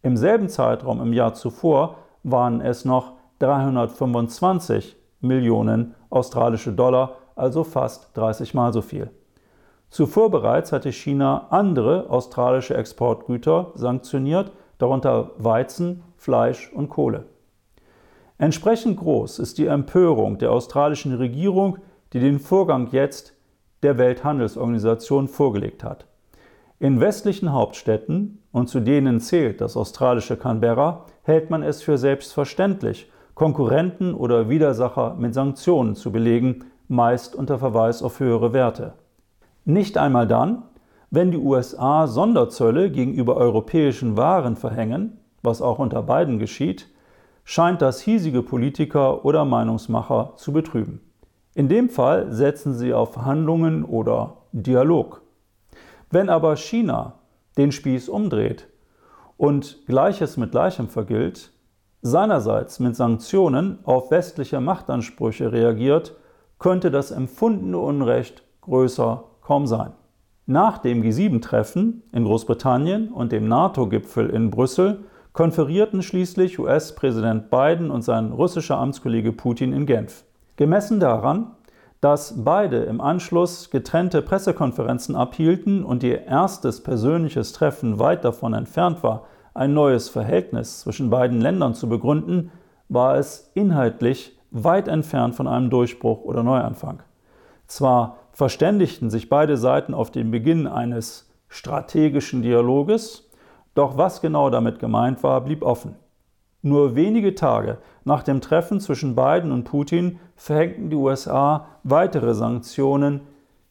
Im 0.00 0.16
selben 0.16 0.48
Zeitraum 0.48 1.02
im 1.02 1.12
Jahr 1.12 1.34
zuvor 1.34 1.96
waren 2.22 2.62
es 2.62 2.86
noch 2.86 3.15
325 3.38 4.96
Millionen 5.20 5.94
australische 6.10 6.72
Dollar, 6.72 7.16
also 7.34 7.64
fast 7.64 8.16
30 8.16 8.54
Mal 8.54 8.72
so 8.72 8.82
viel. 8.82 9.10
Zuvor 9.90 10.30
bereits 10.30 10.72
hatte 10.72 10.92
China 10.92 11.46
andere 11.50 12.10
australische 12.10 12.76
Exportgüter 12.76 13.72
sanktioniert, 13.74 14.52
darunter 14.78 15.30
Weizen, 15.38 16.02
Fleisch 16.16 16.72
und 16.72 16.88
Kohle. 16.88 17.26
Entsprechend 18.38 18.98
groß 18.98 19.38
ist 19.38 19.58
die 19.58 19.66
Empörung 19.66 20.38
der 20.38 20.52
australischen 20.52 21.14
Regierung, 21.14 21.78
die 22.12 22.20
den 22.20 22.38
Vorgang 22.38 22.88
jetzt 22.90 23.32
der 23.82 23.96
Welthandelsorganisation 23.98 25.28
vorgelegt 25.28 25.84
hat. 25.84 26.06
In 26.78 27.00
westlichen 27.00 27.52
Hauptstädten, 27.52 28.42
und 28.52 28.68
zu 28.68 28.80
denen 28.80 29.20
zählt 29.20 29.62
das 29.62 29.76
australische 29.76 30.36
Canberra, 30.36 31.06
hält 31.22 31.48
man 31.48 31.62
es 31.62 31.82
für 31.82 31.96
selbstverständlich, 31.96 33.10
Konkurrenten 33.36 34.14
oder 34.14 34.48
Widersacher 34.48 35.14
mit 35.18 35.34
Sanktionen 35.34 35.94
zu 35.94 36.10
belegen, 36.10 36.64
meist 36.88 37.36
unter 37.36 37.58
Verweis 37.58 38.02
auf 38.02 38.18
höhere 38.18 38.54
Werte. 38.54 38.94
Nicht 39.66 39.98
einmal 39.98 40.26
dann, 40.26 40.62
wenn 41.10 41.30
die 41.32 41.36
USA 41.36 42.06
Sonderzölle 42.06 42.90
gegenüber 42.90 43.36
europäischen 43.36 44.16
Waren 44.16 44.56
verhängen, 44.56 45.18
was 45.42 45.60
auch 45.60 45.78
unter 45.78 46.02
beiden 46.02 46.38
geschieht, 46.38 46.88
scheint 47.44 47.82
das 47.82 48.00
hiesige 48.00 48.40
Politiker 48.42 49.26
oder 49.26 49.44
Meinungsmacher 49.44 50.32
zu 50.36 50.54
betrüben. 50.54 51.02
In 51.54 51.68
dem 51.68 51.90
Fall 51.90 52.32
setzen 52.32 52.72
sie 52.72 52.94
auf 52.94 53.12
Verhandlungen 53.12 53.84
oder 53.84 54.38
Dialog. 54.52 55.20
Wenn 56.10 56.30
aber 56.30 56.56
China 56.56 57.18
den 57.58 57.70
Spieß 57.70 58.08
umdreht 58.08 58.66
und 59.36 59.84
Gleiches 59.86 60.38
mit 60.38 60.52
Gleichem 60.52 60.88
vergilt, 60.88 61.52
seinerseits 62.06 62.78
mit 62.78 62.96
Sanktionen 62.96 63.78
auf 63.84 64.10
westliche 64.10 64.60
Machtansprüche 64.60 65.52
reagiert, 65.52 66.14
könnte 66.58 66.90
das 66.90 67.10
empfundene 67.10 67.78
Unrecht 67.78 68.42
größer 68.62 69.24
kaum 69.42 69.66
sein. 69.66 69.92
Nach 70.46 70.78
dem 70.78 71.02
G7-Treffen 71.02 72.04
in 72.12 72.24
Großbritannien 72.24 73.08
und 73.12 73.32
dem 73.32 73.48
NATO-Gipfel 73.48 74.30
in 74.30 74.50
Brüssel 74.50 75.00
konferierten 75.32 76.02
schließlich 76.02 76.58
US-Präsident 76.58 77.50
Biden 77.50 77.90
und 77.90 78.02
sein 78.02 78.32
russischer 78.32 78.78
Amtskollege 78.78 79.32
Putin 79.32 79.72
in 79.72 79.84
Genf. 79.84 80.24
Gemessen 80.56 81.00
daran, 81.00 81.50
dass 82.00 82.44
beide 82.44 82.84
im 82.84 83.00
Anschluss 83.00 83.70
getrennte 83.70 84.22
Pressekonferenzen 84.22 85.16
abhielten 85.16 85.84
und 85.84 86.02
ihr 86.02 86.26
erstes 86.26 86.82
persönliches 86.82 87.52
Treffen 87.52 87.98
weit 87.98 88.24
davon 88.24 88.54
entfernt 88.54 89.02
war, 89.02 89.24
ein 89.56 89.74
neues 89.74 90.08
Verhältnis 90.08 90.80
zwischen 90.80 91.10
beiden 91.10 91.40
Ländern 91.40 91.74
zu 91.74 91.88
begründen, 91.88 92.52
war 92.88 93.16
es 93.16 93.50
inhaltlich 93.54 94.38
weit 94.50 94.88
entfernt 94.88 95.34
von 95.34 95.48
einem 95.48 95.70
Durchbruch 95.70 96.22
oder 96.22 96.42
Neuanfang. 96.42 97.02
Zwar 97.66 98.18
verständigten 98.32 99.10
sich 99.10 99.28
beide 99.28 99.56
Seiten 99.56 99.94
auf 99.94 100.10
den 100.10 100.30
Beginn 100.30 100.66
eines 100.66 101.32
strategischen 101.48 102.42
Dialoges, 102.42 103.30
doch 103.74 103.96
was 103.96 104.20
genau 104.20 104.50
damit 104.50 104.78
gemeint 104.78 105.22
war, 105.22 105.40
blieb 105.40 105.62
offen. 105.62 105.96
Nur 106.62 106.94
wenige 106.94 107.34
Tage 107.34 107.78
nach 108.04 108.22
dem 108.22 108.40
Treffen 108.40 108.80
zwischen 108.80 109.14
Biden 109.14 109.52
und 109.52 109.64
Putin 109.64 110.18
verhängten 110.36 110.90
die 110.90 110.96
USA 110.96 111.66
weitere 111.82 112.34
Sanktionen 112.34 113.20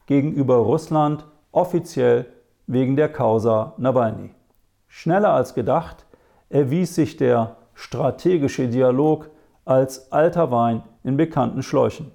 gegenüber 0.06 0.56
Russland 0.56 1.26
offiziell 1.52 2.26
wegen 2.66 2.96
der 2.96 3.08
Causa 3.08 3.74
Nawalny. 3.76 4.30
Schneller 4.88 5.32
als 5.32 5.54
gedacht 5.54 6.06
erwies 6.48 6.94
sich 6.94 7.16
der 7.16 7.56
strategische 7.74 8.68
Dialog 8.68 9.30
als 9.64 10.12
alter 10.12 10.50
Wein 10.50 10.82
in 11.04 11.16
bekannten 11.16 11.62
Schläuchen. 11.62 12.12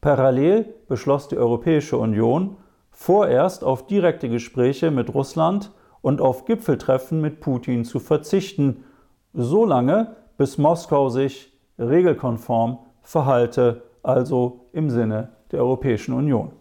Parallel 0.00 0.74
beschloss 0.88 1.28
die 1.28 1.36
Europäische 1.36 1.98
Union 1.98 2.56
vorerst 2.90 3.64
auf 3.64 3.86
direkte 3.86 4.28
Gespräche 4.28 4.90
mit 4.90 5.12
Russland 5.12 5.72
und 6.02 6.20
auf 6.20 6.44
Gipfeltreffen 6.44 7.20
mit 7.20 7.40
Putin 7.40 7.84
zu 7.84 7.98
verzichten, 7.98 8.84
solange 9.32 10.16
bis 10.36 10.58
Moskau 10.58 11.08
sich 11.08 11.52
regelkonform 11.78 12.78
verhalte, 13.02 13.82
also 14.02 14.66
im 14.72 14.90
Sinne 14.90 15.30
der 15.52 15.60
Europäischen 15.60 16.14
Union. 16.14 16.52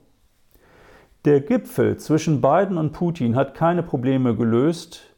Der 1.26 1.42
Gipfel 1.42 1.98
zwischen 1.98 2.42
Biden 2.42 2.78
und 2.78 2.92
Putin 2.92 3.36
hat 3.36 3.54
keine 3.54 3.84
Probleme 3.84 4.36
gelöst, 4.36 5.09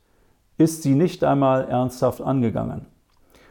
ist 0.58 0.84
sie 0.84 0.96
nicht 0.96 1.24
einmal 1.24 1.68
ernsthaft 1.68 2.22
angegangen. 2.22 2.86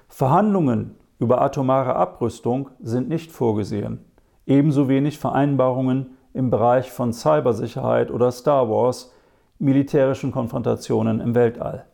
Verhandlungen 0.08 0.96
über 1.18 1.40
atomare 1.42 1.96
Abrüstung 1.96 2.70
sind 2.80 3.08
nicht 3.08 3.30
vorgesehen, 3.30 4.04
ebenso 4.46 4.88
wenig 4.88 5.18
Vereinbarungen 5.18 6.16
im 6.32 6.50
Bereich 6.50 6.90
von 6.90 7.12
Cybersicherheit 7.12 8.10
oder 8.10 8.32
Star 8.32 8.68
Wars, 8.70 9.12
militärischen 9.58 10.32
Konfrontationen 10.32 11.20
im 11.20 11.34
Weltall. 11.34 11.84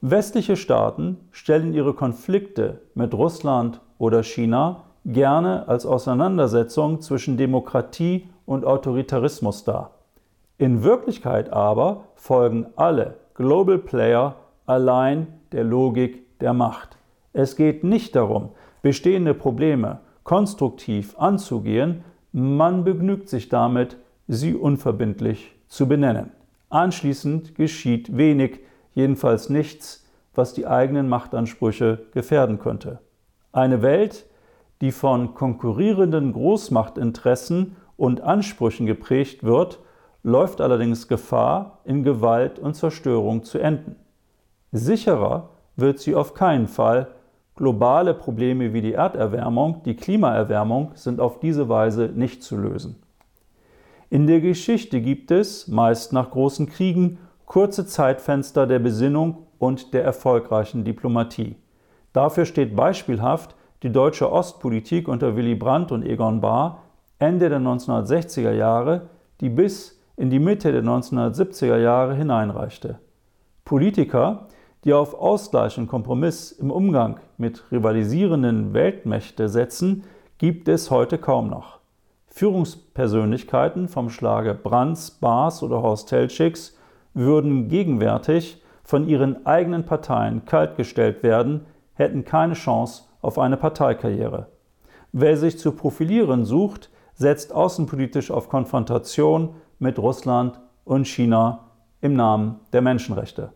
Westliche 0.00 0.56
Staaten 0.56 1.18
stellen 1.30 1.74
ihre 1.74 1.92
Konflikte 1.92 2.82
mit 2.94 3.12
Russland 3.12 3.80
oder 3.98 4.22
China 4.22 4.84
gerne 5.04 5.68
als 5.68 5.84
Auseinandersetzung 5.84 7.00
zwischen 7.00 7.36
Demokratie 7.36 8.28
und 8.46 8.64
Autoritarismus 8.64 9.64
dar. 9.64 9.92
In 10.58 10.82
Wirklichkeit 10.82 11.52
aber 11.52 12.04
folgen 12.14 12.66
alle 12.76 13.16
Global 13.34 13.78
Player 13.78 14.36
allein 14.66 15.28
der 15.52 15.64
Logik 15.64 16.38
der 16.40 16.52
Macht. 16.52 16.96
Es 17.32 17.56
geht 17.56 17.84
nicht 17.84 18.16
darum, 18.16 18.50
bestehende 18.82 19.34
Probleme 19.34 20.00
konstruktiv 20.24 21.18
anzugehen, 21.18 22.04
man 22.32 22.84
begnügt 22.84 23.28
sich 23.28 23.48
damit, 23.48 23.96
sie 24.28 24.54
unverbindlich 24.54 25.52
zu 25.66 25.88
benennen. 25.88 26.30
Anschließend 26.68 27.56
geschieht 27.56 28.16
wenig, 28.16 28.60
jedenfalls 28.94 29.50
nichts, 29.50 30.06
was 30.34 30.54
die 30.54 30.66
eigenen 30.66 31.08
Machtansprüche 31.08 32.06
gefährden 32.12 32.60
könnte. 32.60 33.00
Eine 33.50 33.82
Welt, 33.82 34.26
die 34.80 34.92
von 34.92 35.34
konkurrierenden 35.34 36.32
Großmachtinteressen 36.32 37.76
und 37.96 38.20
Ansprüchen 38.20 38.86
geprägt 38.86 39.42
wird, 39.42 39.80
läuft 40.22 40.60
allerdings 40.60 41.08
Gefahr, 41.08 41.78
in 41.84 42.02
Gewalt 42.02 42.58
und 42.58 42.74
Zerstörung 42.74 43.42
zu 43.42 43.58
enden. 43.58 43.96
Sicherer 44.72 45.50
wird 45.76 45.98
sie 45.98 46.14
auf 46.14 46.34
keinen 46.34 46.68
Fall. 46.68 47.08
Globale 47.56 48.14
Probleme 48.14 48.72
wie 48.72 48.82
die 48.82 48.94
Erderwärmung, 48.94 49.82
die 49.84 49.96
Klimaerwärmung 49.96 50.92
sind 50.94 51.20
auf 51.20 51.40
diese 51.40 51.68
Weise 51.68 52.10
nicht 52.14 52.42
zu 52.42 52.56
lösen. 52.56 53.02
In 54.08 54.26
der 54.26 54.40
Geschichte 54.40 55.00
gibt 55.00 55.30
es, 55.30 55.68
meist 55.68 56.12
nach 56.12 56.30
großen 56.30 56.68
Kriegen, 56.68 57.18
kurze 57.46 57.86
Zeitfenster 57.86 58.66
der 58.66 58.78
Besinnung 58.78 59.46
und 59.58 59.92
der 59.92 60.04
erfolgreichen 60.04 60.84
Diplomatie. 60.84 61.56
Dafür 62.12 62.44
steht 62.44 62.74
beispielhaft 62.74 63.54
die 63.82 63.90
deutsche 63.90 64.30
Ostpolitik 64.30 65.08
unter 65.08 65.36
Willy 65.36 65.54
Brandt 65.54 65.92
und 65.92 66.04
Egon 66.04 66.40
Bahr 66.40 66.82
Ende 67.20 67.50
der 67.50 67.60
1960er 67.60 68.52
Jahre, 68.52 69.08
die 69.40 69.50
bis 69.50 69.99
in 70.20 70.28
die 70.28 70.38
Mitte 70.38 70.70
der 70.70 70.82
1970er 70.82 71.78
Jahre 71.78 72.14
hineinreichte. 72.14 72.98
Politiker, 73.64 74.48
die 74.84 74.92
auf 74.92 75.14
Ausgleich 75.14 75.78
und 75.78 75.86
Kompromiss 75.86 76.52
im 76.52 76.70
Umgang 76.70 77.20
mit 77.38 77.64
rivalisierenden 77.72 78.74
Weltmächte 78.74 79.48
setzen, 79.48 80.04
gibt 80.36 80.68
es 80.68 80.90
heute 80.90 81.16
kaum 81.16 81.48
noch. 81.48 81.78
Führungspersönlichkeiten 82.26 83.88
vom 83.88 84.10
Schlage 84.10 84.52
Brands, 84.52 85.10
Baas 85.10 85.62
oder 85.62 85.80
Horst 85.80 86.10
Telschicks 86.10 86.76
würden 87.14 87.68
gegenwärtig 87.68 88.62
von 88.84 89.08
ihren 89.08 89.46
eigenen 89.46 89.86
Parteien 89.86 90.44
kaltgestellt 90.44 91.22
werden, 91.22 91.64
hätten 91.94 92.26
keine 92.26 92.54
Chance 92.54 93.04
auf 93.22 93.38
eine 93.38 93.56
Parteikarriere. 93.56 94.48
Wer 95.12 95.38
sich 95.38 95.58
zu 95.58 95.72
profilieren 95.72 96.44
sucht, 96.44 96.90
setzt 97.14 97.54
außenpolitisch 97.54 98.30
auf 98.30 98.50
Konfrontation 98.50 99.54
mit 99.80 99.98
Russland 99.98 100.60
und 100.84 101.08
China 101.08 101.70
im 102.00 102.14
Namen 102.14 102.60
der 102.72 102.82
Menschenrechte. 102.82 103.52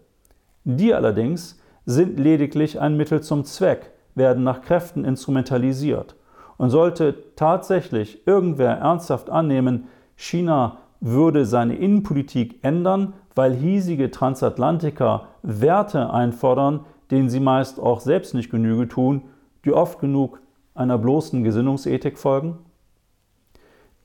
Die 0.65 0.93
allerdings 0.93 1.61
sind 1.87 2.19
lediglich 2.19 2.81
ein 2.81 2.97
Mittel 2.97 3.23
zum 3.23 3.45
Zweck, 3.45 3.93
werden 4.15 4.43
nach 4.43 4.63
Kräften 4.63 5.05
instrumentalisiert. 5.05 6.17
Und 6.57 6.71
sollte 6.71 7.15
tatsächlich 7.37 8.27
irgendwer 8.27 8.79
ernsthaft 8.79 9.29
annehmen, 9.29 9.89
China 10.17 10.79
würde 11.01 11.45
seine 11.45 11.77
Innenpolitik 11.77 12.61
ändern, 12.63 13.13
weil 13.35 13.53
hiesige 13.55 14.11
Transatlantiker 14.11 15.29
Werte 15.43 16.13
einfordern, 16.13 16.87
denen 17.11 17.29
sie 17.29 17.41
meist 17.41 17.79
auch 17.79 18.01
selbst 18.01 18.35
nicht 18.35 18.51
Genüge 18.51 18.89
tun, 18.89 19.23
die 19.65 19.73
oft 19.73 19.99
genug 19.99 20.41
einer 20.75 20.97
bloßen 20.97 21.45
Gesinnungsethik 21.45 22.19
folgen? 22.19 22.59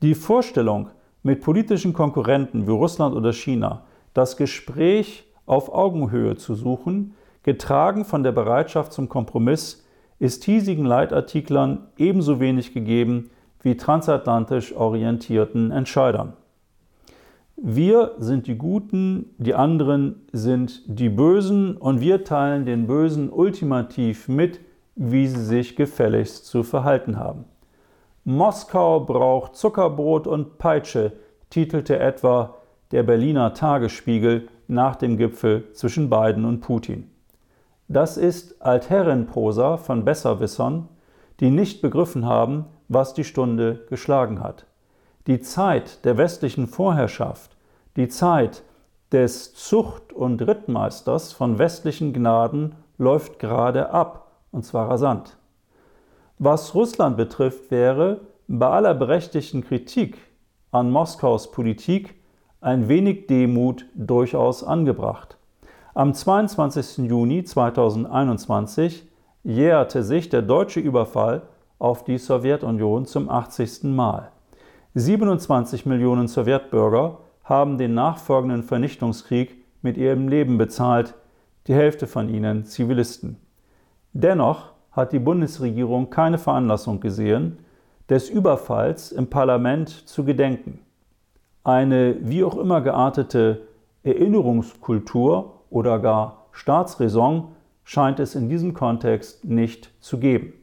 Die 0.02 0.16
Vorstellung, 0.16 0.90
mit 1.24 1.42
politischen 1.42 1.94
Konkurrenten 1.94 2.68
wie 2.68 2.72
Russland 2.72 3.16
oder 3.16 3.34
China 3.34 3.84
das 4.14 4.38
Gespräch 4.38 5.26
auf 5.46 5.74
Augenhöhe 5.74 6.36
zu 6.36 6.56
suchen, 6.56 7.16
getragen 7.44 8.06
von 8.06 8.24
der 8.24 8.32
Bereitschaft 8.32 8.94
zum 8.94 9.10
Kompromiss, 9.10 9.86
ist 10.20 10.44
hiesigen 10.44 10.86
Leitartiklern 10.86 11.88
ebenso 11.98 12.40
wenig 12.40 12.74
gegeben 12.74 13.30
wie 13.62 13.78
transatlantisch 13.78 14.76
orientierten 14.76 15.72
Entscheidern. 15.72 16.34
Wir 17.62 18.16
sind 18.20 18.48
die 18.48 18.58
Guten, 18.58 19.36
die 19.38 19.54
anderen 19.54 20.22
sind 20.32 20.84
die 20.88 21.10
Bösen 21.10 21.76
und 21.76 22.00
wir 22.00 22.24
teilen 22.24 22.66
den 22.66 22.88
Bösen 22.88 23.30
ultimativ 23.30 24.30
mit, 24.30 24.62
wie 24.96 25.28
sie 25.28 25.44
sich 25.44 25.76
gefälligst 25.76 26.46
zu 26.46 26.64
verhalten 26.64 27.18
haben. 27.18 27.46
Moskau 28.24 29.00
braucht 29.00 29.56
Zuckerbrot 29.56 30.28
und 30.28 30.58
Peitsche, 30.58 31.14
titelte 31.50 32.00
etwa 32.00 32.56
der 32.92 33.04
Berliner 33.04 33.54
Tagesspiegel 33.54 34.48
nach 34.68 34.96
dem 34.96 35.18
Gipfel 35.18 35.72
zwischen 35.74 36.10
Biden 36.10 36.46
und 36.46 36.62
Putin. 36.62 37.10
Das 37.88 38.18
ist 38.18 38.62
Altherrenprosa 38.62 39.78
von 39.78 40.06
Besserwissern, 40.06 40.88
die 41.40 41.50
nicht 41.50 41.82
begriffen 41.82 42.26
haben, 42.26 42.66
was 42.88 43.14
die 43.14 43.24
Stunde 43.24 43.86
geschlagen 43.90 44.44
hat. 44.44 44.66
Die 45.26 45.40
Zeit 45.40 46.06
der 46.06 46.18
westlichen 46.18 46.68
Vorherrschaft, 46.68 47.56
die 47.96 48.08
Zeit 48.08 48.64
des 49.12 49.56
Zucht- 49.56 50.14
und 50.14 50.42
Rittmeisters 50.42 51.34
von 51.34 51.58
westlichen 51.58 52.14
Gnaden 52.14 52.76
läuft 53.00 53.40
gerade 53.40 53.90
ab, 53.90 54.32
und 54.52 54.66
zwar 54.66 54.90
rasant. 54.90 55.39
Was 56.42 56.74
Russland 56.74 57.18
betrifft, 57.18 57.70
wäre 57.70 58.22
bei 58.48 58.66
aller 58.66 58.94
berechtigten 58.94 59.62
Kritik 59.62 60.18
an 60.72 60.90
Moskaus 60.90 61.52
Politik 61.52 62.16
ein 62.62 62.88
wenig 62.88 63.28
Demut 63.28 63.86
durchaus 63.94 64.64
angebracht. 64.64 65.38
Am 65.94 66.14
22. 66.14 67.10
Juni 67.10 67.44
2021 67.44 69.06
jährte 69.44 70.02
sich 70.02 70.30
der 70.30 70.42
deutsche 70.42 70.80
Überfall 70.80 71.42
auf 71.78 72.06
die 72.06 72.18
Sowjetunion 72.18 73.06
zum 73.06 73.30
80. 73.30 73.84
Mal. 73.84 74.32
27 74.96 75.86
Millionen 75.86 76.30
Sowjetbürger 76.30 77.18
haben 77.44 77.78
den 77.78 77.94
nachfolgenden 77.96 78.64
Vernichtungskrieg 78.64 79.66
mit 79.82 79.98
ihrem 79.98 80.30
Leben 80.30 80.58
bezahlt, 80.58 81.16
die 81.68 81.74
Hälfte 81.74 82.08
von 82.08 82.30
ihnen 82.30 82.64
Zivilisten. 82.64 83.36
Dennoch 84.14 84.79
hat 84.92 85.12
die 85.12 85.20
Bundesregierung 85.20 86.10
keine 86.10 86.38
Veranlassung 86.38 87.00
gesehen, 87.00 87.60
des 88.10 88.30
Überfalls 88.30 89.12
im 89.12 89.28
Parlament 89.28 89.90
zu 89.90 90.24
gedenken. 90.24 90.80
Eine 91.64 92.18
wie 92.22 92.44
auch 92.44 92.58
immer 92.58 92.82
geartete 92.82 93.62
Erinnerungskultur 94.04 95.62
oder 95.70 96.00
gar 96.00 96.48
Staatsräson 96.52 97.50
scheint 97.84 98.20
es 98.20 98.36
in 98.36 98.50
diesem 98.50 98.74
Kontext 98.74 99.46
nicht 99.46 99.92
zu 100.00 100.18
geben. 100.20 100.54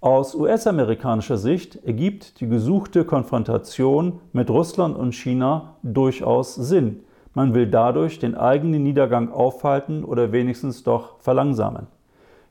Aus 0.00 0.34
US-amerikanischer 0.34 1.38
Sicht 1.38 1.76
ergibt 1.84 2.40
die 2.40 2.46
gesuchte 2.46 3.04
Konfrontation 3.04 4.20
mit 4.32 4.50
Russland 4.50 4.96
und 4.96 5.14
China 5.14 5.76
durchaus 5.82 6.54
Sinn. 6.54 7.04
Man 7.32 7.54
will 7.54 7.66
dadurch 7.66 8.18
den 8.18 8.34
eigenen 8.34 8.82
Niedergang 8.82 9.32
aufhalten 9.32 10.04
oder 10.04 10.30
wenigstens 10.30 10.82
doch 10.82 11.20
verlangsamen. 11.20 11.86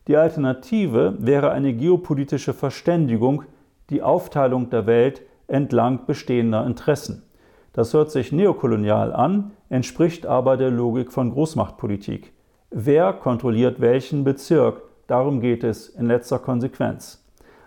Die 0.08 0.18
Alternative 0.18 1.16
wäre 1.20 1.52
eine 1.52 1.74
geopolitische 1.74 2.54
Verständigung, 2.54 3.44
die 3.90 4.02
Aufteilung 4.02 4.70
der 4.70 4.86
Welt 4.86 5.22
entlang 5.48 6.06
bestehender 6.06 6.66
Interessen. 6.66 7.24
Das 7.72 7.94
hört 7.94 8.12
sich 8.12 8.32
neokolonial 8.32 9.14
an, 9.14 9.52
entspricht 9.70 10.26
aber 10.26 10.58
der 10.58 10.72
Logik 10.72 11.12
von 11.12 11.32
Großmachtpolitik. 11.32 12.34
Wer 12.70 13.14
kontrolliert 13.14 13.80
welchen 13.80 14.24
Bezirk? 14.24 14.82
Darum 15.08 15.40
geht 15.40 15.64
es 15.64 15.90
in 15.90 16.08
letzter 16.08 16.40
Konsequenz. 16.40 17.24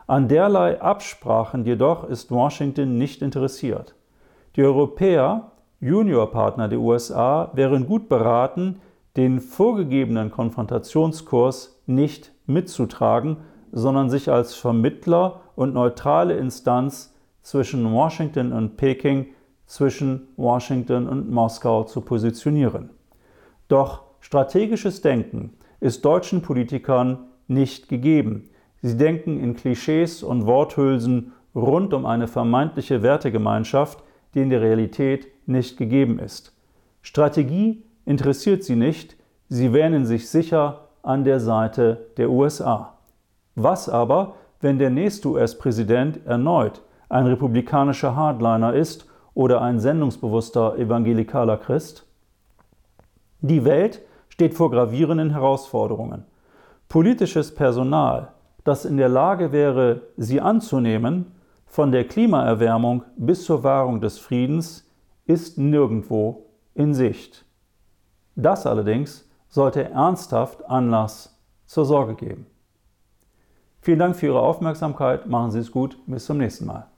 An 0.06 0.28
derlei 0.28 0.80
Absprachen 0.80 1.64
jedoch 1.64 2.08
ist 2.08 2.30
Washington 2.30 2.98
nicht 2.98 3.22
interessiert. 3.22 3.94
Die 4.54 4.62
Europäer, 4.62 5.52
Juniorpartner 5.80 6.68
der 6.68 6.80
USA, 6.80 7.50
wären 7.54 7.86
gut 7.86 8.08
beraten, 8.08 8.80
den 9.16 9.40
vorgegebenen 9.40 10.30
Konfrontationskurs 10.30 11.75
nicht 11.86 12.32
mitzutragen, 12.46 13.38
sondern 13.72 14.10
sich 14.10 14.30
als 14.30 14.54
Vermittler 14.54 15.40
und 15.54 15.74
neutrale 15.74 16.36
Instanz 16.36 17.14
zwischen 17.42 17.92
Washington 17.92 18.52
und 18.52 18.76
Peking, 18.76 19.26
zwischen 19.66 20.28
Washington 20.36 21.08
und 21.08 21.30
Moskau 21.30 21.84
zu 21.84 22.00
positionieren. 22.00 22.90
Doch 23.68 24.02
strategisches 24.20 25.00
Denken 25.00 25.54
ist 25.80 26.04
deutschen 26.04 26.42
Politikern 26.42 27.18
nicht 27.48 27.88
gegeben. 27.88 28.48
Sie 28.82 28.96
denken 28.96 29.40
in 29.40 29.56
Klischees 29.56 30.22
und 30.22 30.46
Worthülsen 30.46 31.32
rund 31.54 31.94
um 31.94 32.06
eine 32.06 32.28
vermeintliche 32.28 33.02
Wertegemeinschaft, 33.02 34.02
die 34.34 34.40
in 34.42 34.50
der 34.50 34.60
Realität 34.60 35.28
nicht 35.46 35.76
gegeben 35.76 36.18
ist. 36.18 36.52
Strategie 37.02 37.82
interessiert 38.04 38.64
sie 38.64 38.76
nicht, 38.76 39.16
sie 39.48 39.72
wähnen 39.72 40.06
sich 40.06 40.28
sicher 40.28 40.85
an 41.06 41.24
der 41.24 41.40
Seite 41.40 42.08
der 42.16 42.30
USA. 42.30 42.94
Was 43.54 43.88
aber, 43.88 44.34
wenn 44.60 44.78
der 44.78 44.90
nächste 44.90 45.28
US-Präsident 45.28 46.26
erneut 46.26 46.82
ein 47.08 47.26
republikanischer 47.26 48.16
Hardliner 48.16 48.74
ist 48.74 49.06
oder 49.32 49.62
ein 49.62 49.78
sendungsbewusster 49.78 50.76
evangelikaler 50.76 51.56
Christ? 51.58 52.06
Die 53.40 53.64
Welt 53.64 54.02
steht 54.28 54.54
vor 54.54 54.70
gravierenden 54.70 55.30
Herausforderungen. 55.30 56.24
Politisches 56.88 57.54
Personal, 57.54 58.32
das 58.64 58.84
in 58.84 58.96
der 58.96 59.08
Lage 59.08 59.52
wäre, 59.52 60.02
sie 60.16 60.40
anzunehmen, 60.40 61.32
von 61.66 61.92
der 61.92 62.06
Klimaerwärmung 62.06 63.04
bis 63.16 63.44
zur 63.44 63.62
Wahrung 63.62 64.00
des 64.00 64.18
Friedens, 64.18 64.88
ist 65.26 65.58
nirgendwo 65.58 66.46
in 66.74 66.94
Sicht. 66.94 67.44
Das 68.34 68.66
allerdings 68.66 69.25
sollte 69.56 69.88
ernsthaft 69.88 70.68
Anlass 70.68 71.34
zur 71.64 71.86
Sorge 71.86 72.14
geben. 72.14 72.44
Vielen 73.80 73.98
Dank 73.98 74.14
für 74.14 74.26
Ihre 74.26 74.42
Aufmerksamkeit, 74.42 75.28
machen 75.28 75.50
Sie 75.50 75.60
es 75.60 75.72
gut, 75.72 75.96
bis 76.06 76.26
zum 76.26 76.36
nächsten 76.36 76.66
Mal. 76.66 76.88